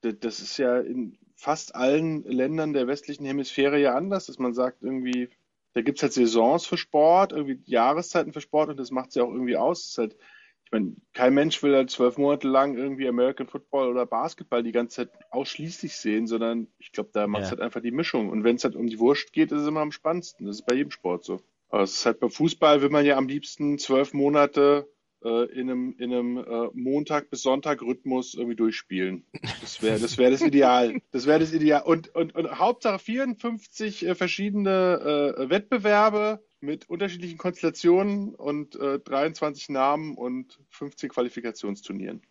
[0.00, 4.82] das ist ja in fast allen Ländern der westlichen Hemisphäre ja anders, dass man sagt,
[4.82, 5.28] irgendwie,
[5.74, 9.32] da gibt's halt Saisons für Sport, irgendwie Jahreszeiten für Sport und das macht's ja auch
[9.32, 9.80] irgendwie aus.
[9.80, 10.16] Es ist halt,
[10.64, 14.72] ich meine, kein Mensch will halt zwölf Monate lang irgendwie American Football oder Basketball die
[14.72, 17.50] ganze Zeit ausschließlich sehen, sondern ich glaube, da macht's Ja.
[17.50, 18.30] halt einfach die Mischung.
[18.30, 20.46] Und wenn es halt um die Wurst geht, ist es immer am spannendsten.
[20.46, 21.40] Das ist bei jedem Sport so.
[21.68, 24.91] Aber es ist halt beim Fußball will man ja am liebsten zwölf Monate
[25.24, 29.24] äh, in einem, in einem äh, Montag bis Sonntag Rhythmus irgendwie durchspielen.
[29.60, 31.00] Das wäre das wäre das Ideal.
[31.12, 31.82] Das wäre das Ideal.
[31.82, 39.68] Und, und, und Hauptsache 54 äh, verschiedene äh, Wettbewerbe mit unterschiedlichen Konstellationen und äh, 23
[39.70, 42.22] Namen und 15 Qualifikationsturnieren.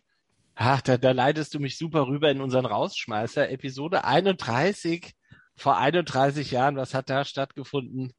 [0.54, 3.50] Ach, da, da leitest du mich super rüber in unseren Rausschmeißer.
[3.50, 5.14] Episode 31
[5.56, 6.76] vor 31 Jahren.
[6.76, 8.12] Was hat da stattgefunden?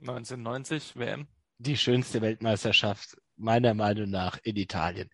[0.00, 1.28] 1990 WM.
[1.58, 5.08] Die schönste Weltmeisterschaft meiner Meinung nach in Italien.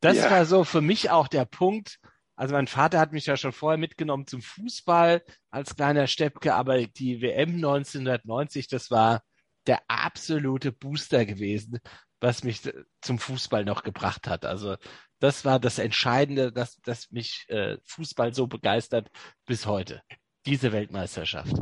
[0.00, 0.30] Das Ja.
[0.30, 1.98] war so für mich auch der Punkt.
[2.36, 6.84] Also mein Vater hat mich ja schon vorher mitgenommen zum Fußball als kleiner Steppke, aber
[6.86, 9.22] die WM 1990, das war
[9.66, 11.78] der absolute Booster gewesen,
[12.20, 12.62] was mich
[13.00, 14.44] zum Fußball noch gebracht hat.
[14.44, 14.76] Also
[15.20, 19.08] das war das Entscheidende, dass, dass mich äh, Fußball so begeistert
[19.46, 20.02] bis heute.
[20.44, 21.56] Diese Weltmeisterschaft.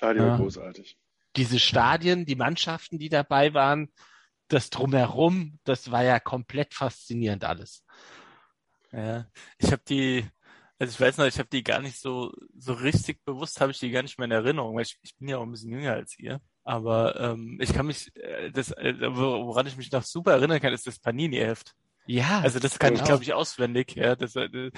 [0.00, 0.36] Ah, die war Ja.
[0.36, 0.96] großartig.
[1.36, 3.92] Diese Stadien, die Mannschaften, die dabei waren,
[4.48, 7.84] das drumherum, das war ja komplett faszinierend alles.
[8.92, 9.26] Ja,
[9.58, 10.26] ich habe die,
[10.78, 13.78] also ich weiß noch, ich habe die gar nicht so so richtig bewusst, habe ich
[13.78, 15.92] die gar nicht mehr in Erinnerung, weil ich, ich bin ja auch ein bisschen jünger
[15.94, 16.40] als ihr.
[16.64, 20.60] Aber ähm, ich kann mich, äh, das, äh, wor- woran ich mich noch super erinnern
[20.60, 21.74] kann, ist das Panini-Heft.
[22.06, 23.04] Ja, Also das kann ich, genau.
[23.04, 23.94] glaube ich, auswendig.
[23.96, 24.70] Ja, das, äh,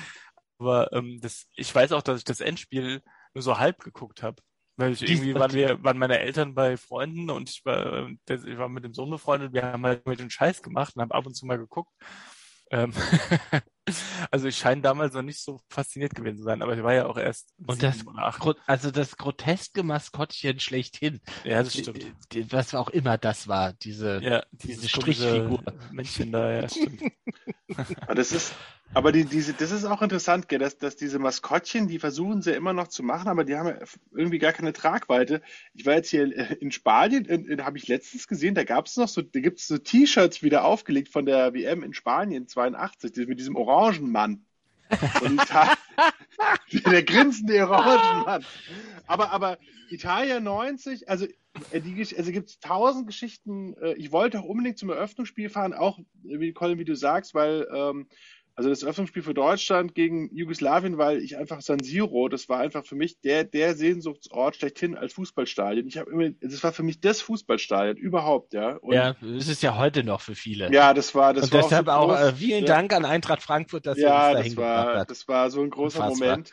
[0.58, 3.02] aber ähm, das, ich weiß auch, dass ich das Endspiel
[3.34, 4.42] nur so halb geguckt habe.
[4.80, 8.70] Weil ich irgendwie waren wir, waren meine Eltern bei Freunden und ich war, ich war
[8.70, 9.52] mit dem Sohn befreundet.
[9.52, 11.92] Wir haben halt mit den Scheiß gemacht und haben ab und zu mal geguckt.
[12.70, 12.94] Ähm,
[14.30, 17.06] also ich scheine damals noch nicht so fasziniert gewesen zu sein, aber ich war ja
[17.06, 18.04] auch erst Und das,
[18.66, 22.02] also das groteske Maskottchen schlechthin, Ja, das stimmt.
[22.02, 22.14] Die-
[22.44, 25.62] die- was auch immer das war, diese, Ja, diese Strichfigur.
[25.92, 27.02] Männchen da, ja, stimmt.
[28.02, 28.52] Aber das ist,
[28.92, 32.50] aber die, diese, das ist auch interessant, gell, dass, dass diese Maskottchen, die versuchen sie
[32.50, 33.78] ja immer noch zu machen, aber die haben ja
[34.12, 35.42] irgendwie gar keine Tragweite.
[35.74, 37.24] Ich war jetzt hier äh, in Spanien,
[37.64, 40.64] habe ich letztens gesehen, da gab es noch so, da gibt es so T-Shirts wieder
[40.64, 44.44] aufgelegt von der WM in Spanien 82, die, mit diesem Orangenmann.
[45.22, 45.40] Und
[46.86, 48.44] der grinsende Orangenmann.
[49.06, 49.58] Aber, aber
[49.90, 51.26] Italien 90, also
[51.72, 53.74] äh, also gibt es tausend Geschichten.
[53.80, 57.66] Äh, Ich wollte auch unbedingt zum Eröffnungsspiel fahren, auch wie Colin, wie du sagst, weil
[57.74, 58.08] ähm,
[58.54, 62.84] also das Eröffnungsspiel für Deutschland gegen Jugoslawien, weil ich einfach San Siro, das war einfach
[62.84, 65.86] für mich der der Sehnsuchtsort schlechthin als Fußballstadion.
[65.88, 68.76] Ich habe immer, das war für mich das Fußballstadion überhaupt, ja.
[68.76, 70.72] Und ja, es ist ja heute noch für viele.
[70.72, 72.66] ja, das war das Und war deshalb so auch, groß, äh, vielen ja.
[72.66, 75.10] Dank an Eintracht Frankfurt, dass ihr Ja, uns dahin das war, hat.
[75.10, 76.28] das war so ein großer Unfassbar.
[76.28, 76.52] Moment.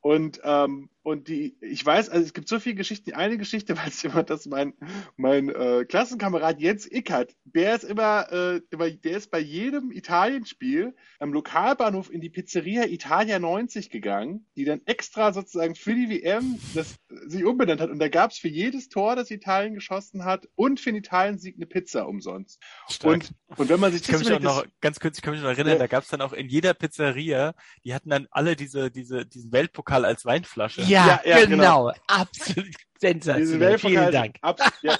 [0.00, 3.14] Und, ähm, und die, ich weiß, also es gibt so viele Geschichten.
[3.14, 4.74] Eine Geschichte weiß ich immer, dass mein,
[5.16, 10.94] mein äh, Klassenkamerad Jens Ickert, der ist immer, äh, immer, der ist bei jedem Italienspiel
[11.18, 16.58] am Lokalbahnhof in die Pizzeria Italia 90 gegangen, die dann extra sozusagen für die WM
[16.74, 17.90] das sich umbenannt hat.
[17.90, 21.56] Und da gab es für jedes Tor, das Italien geschossen hat, und für den Italien-Sieg
[21.56, 22.60] eine Pizza umsonst.
[22.88, 23.14] Stark.
[23.14, 25.32] Und, und wenn man sich Ich kann das mich auch noch, ganz kurz, ich kann
[25.32, 25.78] mich noch erinnern, Ja.
[25.78, 27.54] da gab's dann auch in jeder Pizzeria,
[27.84, 30.82] die hatten dann alle diese, diese, diesen Weltpokal als Weinflasche.
[30.82, 31.92] Ja, Ja, ja, genau.
[32.06, 33.78] Absolut Diese sensationell.
[33.78, 34.36] Vielen Dank.
[34.42, 34.98] Ab, ja.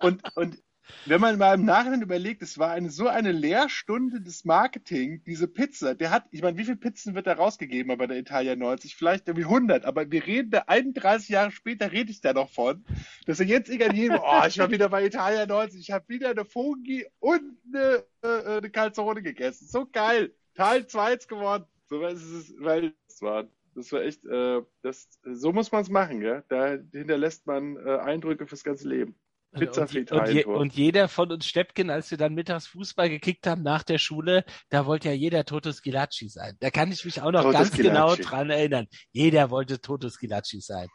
[0.00, 0.58] und, und
[1.04, 5.48] wenn man mal im Nachhinein überlegt, es war eine, so eine Lehrstunde des Marketing, diese
[5.48, 8.96] Pizza, der hat, ich meine, wie viele Pizzen wird da rausgegeben bei der Italia 90?
[8.96, 12.84] Vielleicht irgendwie 100, aber wir reden da 31 Jahre später, rede ich da noch von,
[13.26, 16.30] dass er jetzt egal jedem, oh, ich war wieder bei Italia 90, ich habe wieder
[16.30, 19.66] eine Fungi und eine, äh, eine Calzone gegessen.
[19.68, 20.34] So geil.
[20.54, 21.64] Teil 2 ist geworden.
[21.88, 23.44] So was ist es, weil das war,
[23.76, 26.44] das war echt, äh, das, so muss man es machen, gell?
[26.48, 29.18] Da hinterlässt man äh, Eindrücke fürs ganze Leben.
[29.52, 33.08] Pizza und, je- und, je, und jeder von uns Steppken, als wir dann mittags Fußball
[33.08, 36.56] gekickt haben nach der Schule, da wollte ja jeder Toto Skilacci sein.
[36.60, 37.88] Da kann ich mich auch noch Toto ganz Schillaci.
[37.88, 38.86] genau dran erinnern.
[39.12, 40.88] Jeder wollte Toto Skilacci sein.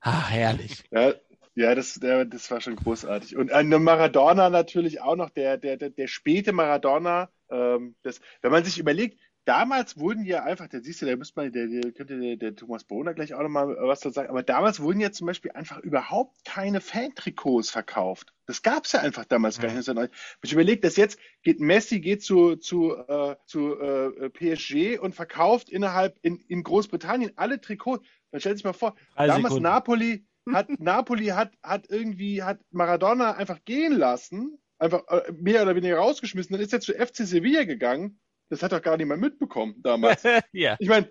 [0.00, 0.82] Ah, herrlich.
[0.90, 1.14] Ja,
[1.54, 3.36] ja das, das war schon großartig.
[3.36, 8.50] Und eine Maradona natürlich auch noch, der, der, der, der späte Maradona, ähm, das, wenn
[8.50, 11.92] man sich überlegt, damals wurden ja einfach, da siehst du, da müsste man, der, der
[11.92, 15.12] könnte der, der Thomas Bohner gleich auch nochmal was dazu sagen, aber damals wurden ja
[15.12, 18.32] zum Beispiel einfach überhaupt keine Fantrikots verkauft.
[18.46, 19.86] Das gab es ja einfach damals gar nicht.
[19.86, 20.08] Wenn
[20.42, 25.70] ich überlege, dass jetzt geht Messi geht zu, zu, äh, zu äh, PSG und verkauft
[25.70, 28.06] innerhalb in, in Großbritannien alle Trikots.
[28.30, 29.62] Man stellt sich mal vor, Drei damals Sekunden.
[29.62, 35.76] Napoli hat Napoli hat, hat irgendwie hat Maradona einfach gehen lassen, einfach äh, mehr oder
[35.76, 38.18] weniger rausgeschmissen, dann ist er zu FC Sevilla gegangen.
[38.52, 40.22] Das hat doch gar niemand mitbekommen damals.
[40.52, 40.76] ja.
[40.78, 41.08] Ich meine,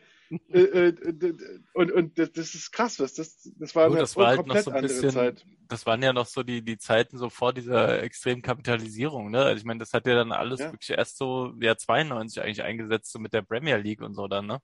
[0.53, 4.27] äh, äh, und, und das, das ist krass, das, das, das war eine das war
[4.27, 5.45] halt noch so ein andere bisschen, Zeit.
[5.67, 9.39] das waren ja noch so die, die Zeiten so vor dieser extremen Kapitalisierung, ne?
[9.39, 10.71] Also ich meine, das hat ja dann alles Ja.
[10.71, 14.45] wirklich erst so, ja, 92 eigentlich eingesetzt, so mit der Premier League und so dann,
[14.45, 14.59] ne?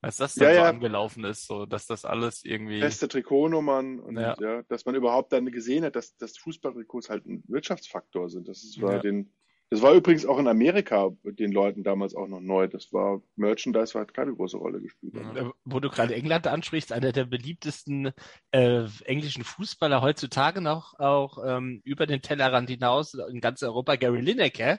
[0.00, 0.68] Als das dann Ja, so ja.
[0.70, 4.62] angelaufen ist, so, dass das alles irgendwie, Beste Trikotnummern und ja.
[4.68, 8.48] Dass man überhaupt dann gesehen hat, dass, dass Fußballtrikots halt ein Wirtschaftsfaktor sind.
[8.48, 8.98] Das ist, war Ja.
[8.98, 9.32] den,
[9.70, 12.68] das war übrigens auch in Amerika den Leuten damals auch noch neu.
[12.68, 15.14] Das war Merchandise hat keine große Rolle gespielt.
[15.14, 15.36] Ja.
[15.36, 18.12] Äh, Wo du gerade England ansprichst, einer der beliebtesten
[18.50, 24.20] äh, englischen Fußballer heutzutage noch auch ähm, über den Tellerrand hinaus in ganz Europa, Gary
[24.20, 24.78] Lineker.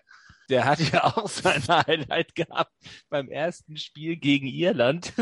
[0.50, 2.74] Der hat ja auch sein Highlight gehabt
[3.10, 5.14] beim ersten Spiel gegen Irland.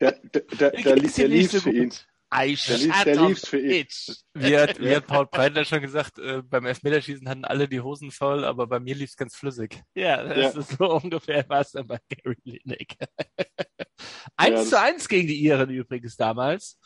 [0.00, 0.96] Der, der, der, der,
[1.28, 1.88] lief's so für ihn.
[1.88, 2.07] gut?
[2.34, 3.68] I lief- shut der für ihn.
[3.70, 4.10] pitch.
[4.34, 8.10] wie hat, wie hat Paul Breitner schon gesagt, äh, beim Elfmeterschießen hatten alle die Hosen
[8.10, 9.82] voll, aber bei mir lief's ganz flüssig.
[9.94, 10.60] Ja, das Ja.
[10.60, 13.06] ist so ungefähr was dann bei Gary Lineker.
[14.36, 16.78] eins das- zu eins gegen die Iren übrigens damals.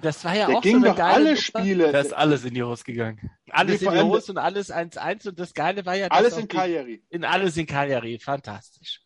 [0.00, 1.36] Das war ja Der auch ging so eine doch geile alle Nummer.
[1.36, 3.30] Spiele, Da ist alles in die Hose gegangen.
[3.50, 6.48] Alles Nee, in die Hose und alles 1-1 und das Geile war ja, alles in
[6.48, 7.02] Cagliari.
[7.10, 8.18] in alles in Cagliari.
[8.18, 9.02] Fantastisch.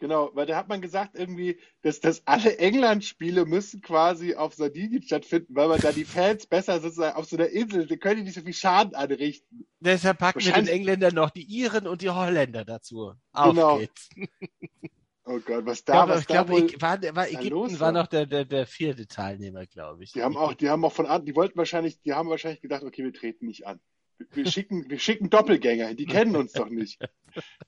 [0.00, 5.02] Genau, weil da hat man gesagt irgendwie, dass, dass alle England-Spiele müssen quasi auf Sardinien
[5.02, 8.22] stattfinden, weil man da die Fans besser sozusagen auf so einer Insel, die können die
[8.22, 9.66] nicht so viel Schaden anrichten.
[9.80, 13.14] Deshalb packen wir den Engländern noch die Iren und die Holländer dazu.
[13.32, 13.78] Auf Genau.
[13.78, 14.08] geht's.
[15.30, 17.80] Oh Gott, was da, glaube, was ich da glaube wohl, war, war da Ägypten los
[17.80, 17.92] war.
[17.92, 20.12] noch der, der, der vierte Teilnehmer, glaube ich.
[20.12, 22.82] die haben auch, die haben auch von an, die wollten wahrscheinlich, die haben wahrscheinlich gedacht,
[22.82, 23.78] okay, wir treten nicht an.
[24.32, 26.98] Wir- schicken, wir schicken Doppelgänger hin, die kennen uns doch nicht.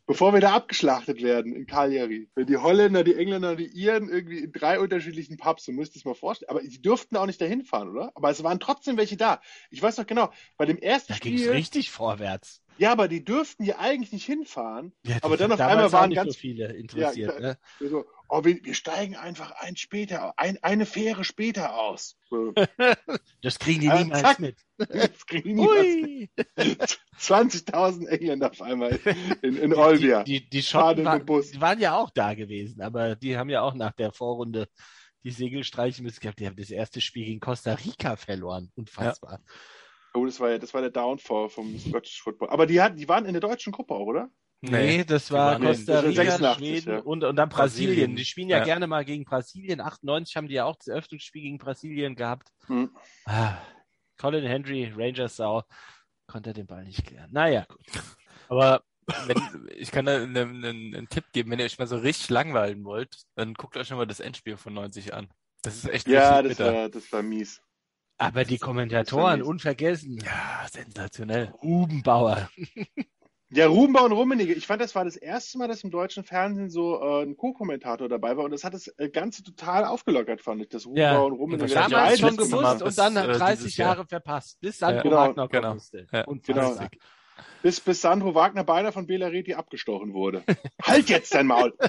[0.07, 2.29] Bevor wir da abgeschlachtet werden in Cagliari.
[2.35, 6.05] Wenn die Holländer, die Engländer, die Iren irgendwie in drei unterschiedlichen Pubs, du musst es
[6.05, 6.51] mal vorstellen.
[6.51, 8.11] Aber sie durften auch nicht dahin fahren, oder?
[8.17, 9.41] Aber es waren trotzdem welche da.
[9.71, 12.63] Ich weiß noch genau, bei dem ersten Da ging es Spiel, richtig vorwärts.
[12.79, 14.93] ja, aber die dürften ja eigentlich nicht hinfahren.
[15.07, 17.35] Ja, Aber dann auf einmal waren nicht ganz- so viele interessiert.
[17.35, 17.59] Ja, ne?
[17.79, 22.17] So, oh, wir, wir steigen einfach ein später, ein, eine Fähre später aus.
[23.43, 24.39] Das kriegen die niemals zack.
[24.39, 24.57] mit.
[24.79, 26.31] das kriegen die niemals Ui.
[27.19, 29.01] 20.000 Engländer auf einmal
[29.43, 30.23] in, in Olbia.
[30.23, 31.51] Die, die, die Schotten Bus.
[31.51, 34.69] die waren ja auch da gewesen, aber die haben ja auch nach der Vorrunde
[35.25, 36.39] die Segel streichen müssen gehabt.
[36.39, 38.71] Die haben das erste Spiel gegen Costa Rica verloren.
[38.77, 39.41] Unfassbar.
[40.15, 42.51] Oh, das war ja, das war der Downfall vom Scottish Football.
[42.51, 44.31] Aber die hatten, die waren in der deutschen Gruppe auch, oder?
[44.63, 46.99] Nee, das war Costa Rica, 86, Schweden ja.
[47.01, 47.89] und, und dann Brasilien.
[47.95, 48.17] Brasilien.
[48.17, 48.65] Die spielen ja, Ja.
[48.65, 49.81] gerne mal gegen Brasilien.
[49.81, 52.49] 98 haben die ja auch das Eröffnungsspiel gegen Brasilien gehabt.
[52.67, 52.91] Hm.
[53.25, 53.57] Ah,
[54.19, 55.63] Colin Henry, Rangers Sau,
[56.27, 57.31] konnte den Ball nicht klären.
[57.33, 58.03] Naja, gut.
[58.49, 58.83] Aber
[59.27, 62.29] wenn, ich kann da einen, einen, einen Tipp geben, wenn ihr euch mal so richtig
[62.29, 65.29] langweilen wollt, dann guckt euch schon mal das Endspiel von 90 an.
[65.63, 66.75] Das ist echt Ja, das bitter.
[66.75, 67.63] war, das war mies.
[68.19, 70.19] Aber die Kommentatoren, unvergessen.
[70.19, 71.55] Ja, sensationell.
[71.63, 72.51] Ruben Bauer.
[73.53, 74.53] Ja, Rubenbau und Rummenigge.
[74.55, 78.09] Ich fand, das war das erste Mal, dass im deutschen Fernsehen so äh, ein Co-Kommentator
[78.09, 80.69] dabei war und das hat das äh, Ganze total aufgelockert, fand ich.
[80.69, 81.19] Das Rubenbau Ja.
[81.19, 81.65] und Rummenigge.
[81.65, 83.89] Und Damals schon gewusst Mal und dann äh, 30 dieses Jahr.
[83.97, 85.77] Jahre verpasst, bis Sandro Genau, Wagner genau.
[86.13, 86.91] Ja, Unfassbar.
[87.63, 90.45] bis, bis Sandro Wagner beinahe von Bela Reti abgestochen wurde.
[90.83, 91.77] halt jetzt dein Maul!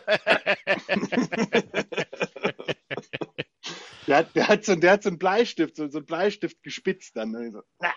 [4.07, 7.15] der, hat, der, hat so, der hat so einen Bleistift, so, so einen Bleistift gespitzt
[7.15, 7.33] dann.
[7.51, 7.91] So, na.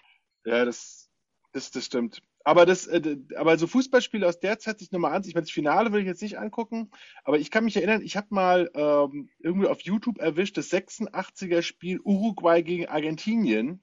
[0.44, 1.08] Ja, das,
[1.52, 2.20] das, das stimmt.
[2.44, 5.24] Aber das, äh, aber so Fußballspiele aus der Zeit sich nochmal an.
[5.26, 6.90] Ich meine, das Finale will ich jetzt nicht angucken,
[7.24, 11.62] aber ich kann mich erinnern, ich habe mal ähm, irgendwie auf YouTube erwischt das 86er
[11.62, 13.82] Spiel Uruguay gegen Argentinien.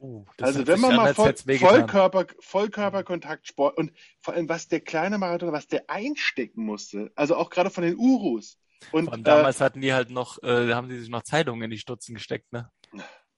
[0.00, 1.32] Uh, Also wenn man an, mal voll.
[1.36, 7.50] Vollkörper, Vollkörperkontaktsport und vor allem was der kleine Maradona, was der einstecken musste, also auch
[7.50, 8.58] gerade von den Urus.
[8.90, 11.70] Und allem äh, damals hatten die halt noch, äh, haben die sich noch Zeitungen in
[11.70, 12.68] die Stutzen gesteckt, ne?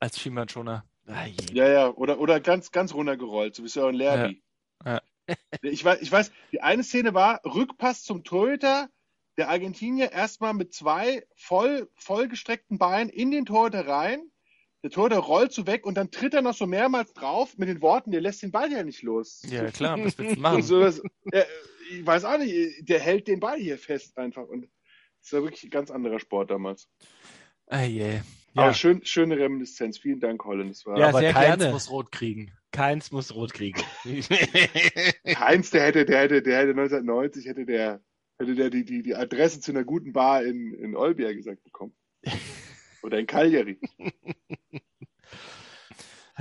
[0.00, 0.86] Als Schienbeinschoner.
[1.06, 1.36] Ah, je.
[1.52, 4.42] ja, ja, oder, oder ganz, ganz runtergerollt, so wie Sören Lerby.
[4.84, 5.00] Ja,
[5.62, 8.88] Ich weiß, ich weiß, die eine Szene war Rückpass zum Torhüter,
[9.36, 14.30] der Argentinier erstmal mit zwei voll, vollgestreckten Beinen in den Torhüter rein.
[14.82, 17.80] Der Torhüter rollt so weg und dann tritt er noch so mehrmals drauf mit den
[17.80, 19.42] Worten, der lässt den Ball ja nicht los.
[19.48, 20.62] Ja, klar, was willst du machen?
[20.62, 21.00] so, das,
[21.32, 21.44] äh,
[21.90, 24.46] ich weiß auch nicht, der hält den Ball hier fest einfach.
[24.46, 24.68] Und
[25.22, 26.86] das war wirklich ein ganz anderer Sport damals.
[27.66, 27.78] Ah.
[28.56, 28.74] Aber Ja.
[28.74, 29.96] schön, schöne Reminiszenz.
[29.98, 30.68] Vielen Dank, Colin.
[30.68, 31.72] Das war, Ja, Aber sehr keins gerne.
[31.72, 32.52] muss rot kriegen.
[32.74, 33.80] Keins muss rot kriegen.
[35.38, 38.02] Heinz, der hätte, der hätte, der hätte 1990 hätte der,
[38.36, 41.94] hätte der die, die, die Adresse zu einer guten Bar in, in Olbia gesagt bekommen.
[43.02, 43.78] Oder in Cagliari.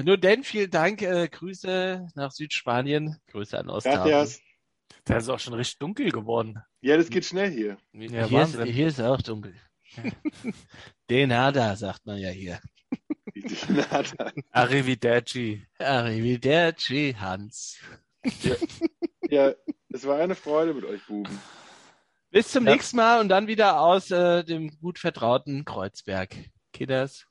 [0.03, 1.03] Nur denn, vielen Dank.
[1.03, 3.17] Äh, Grüße nach Südspanien.
[3.27, 3.67] Grüße an.
[3.67, 4.41] Gracias.
[5.05, 6.57] Da ist auch schon richtig dunkel geworden.
[6.81, 7.77] Ja, das geht schnell hier.
[7.91, 9.53] Ja, hier, ist, hier ist auch dunkel.
[11.11, 12.59] Den Nada, sagt man ja hier.
[14.51, 15.65] Arrivederci.
[15.79, 17.77] Arrivederci, Hans.
[19.29, 19.53] ja,
[19.89, 21.39] es war eine Freude mit euch Buben.
[22.31, 22.73] Bis zum Ja.
[22.73, 26.35] nächsten Mal und dann wieder aus äh, dem gut vertrauten Kreuzberg.
[26.71, 27.25] Kidders.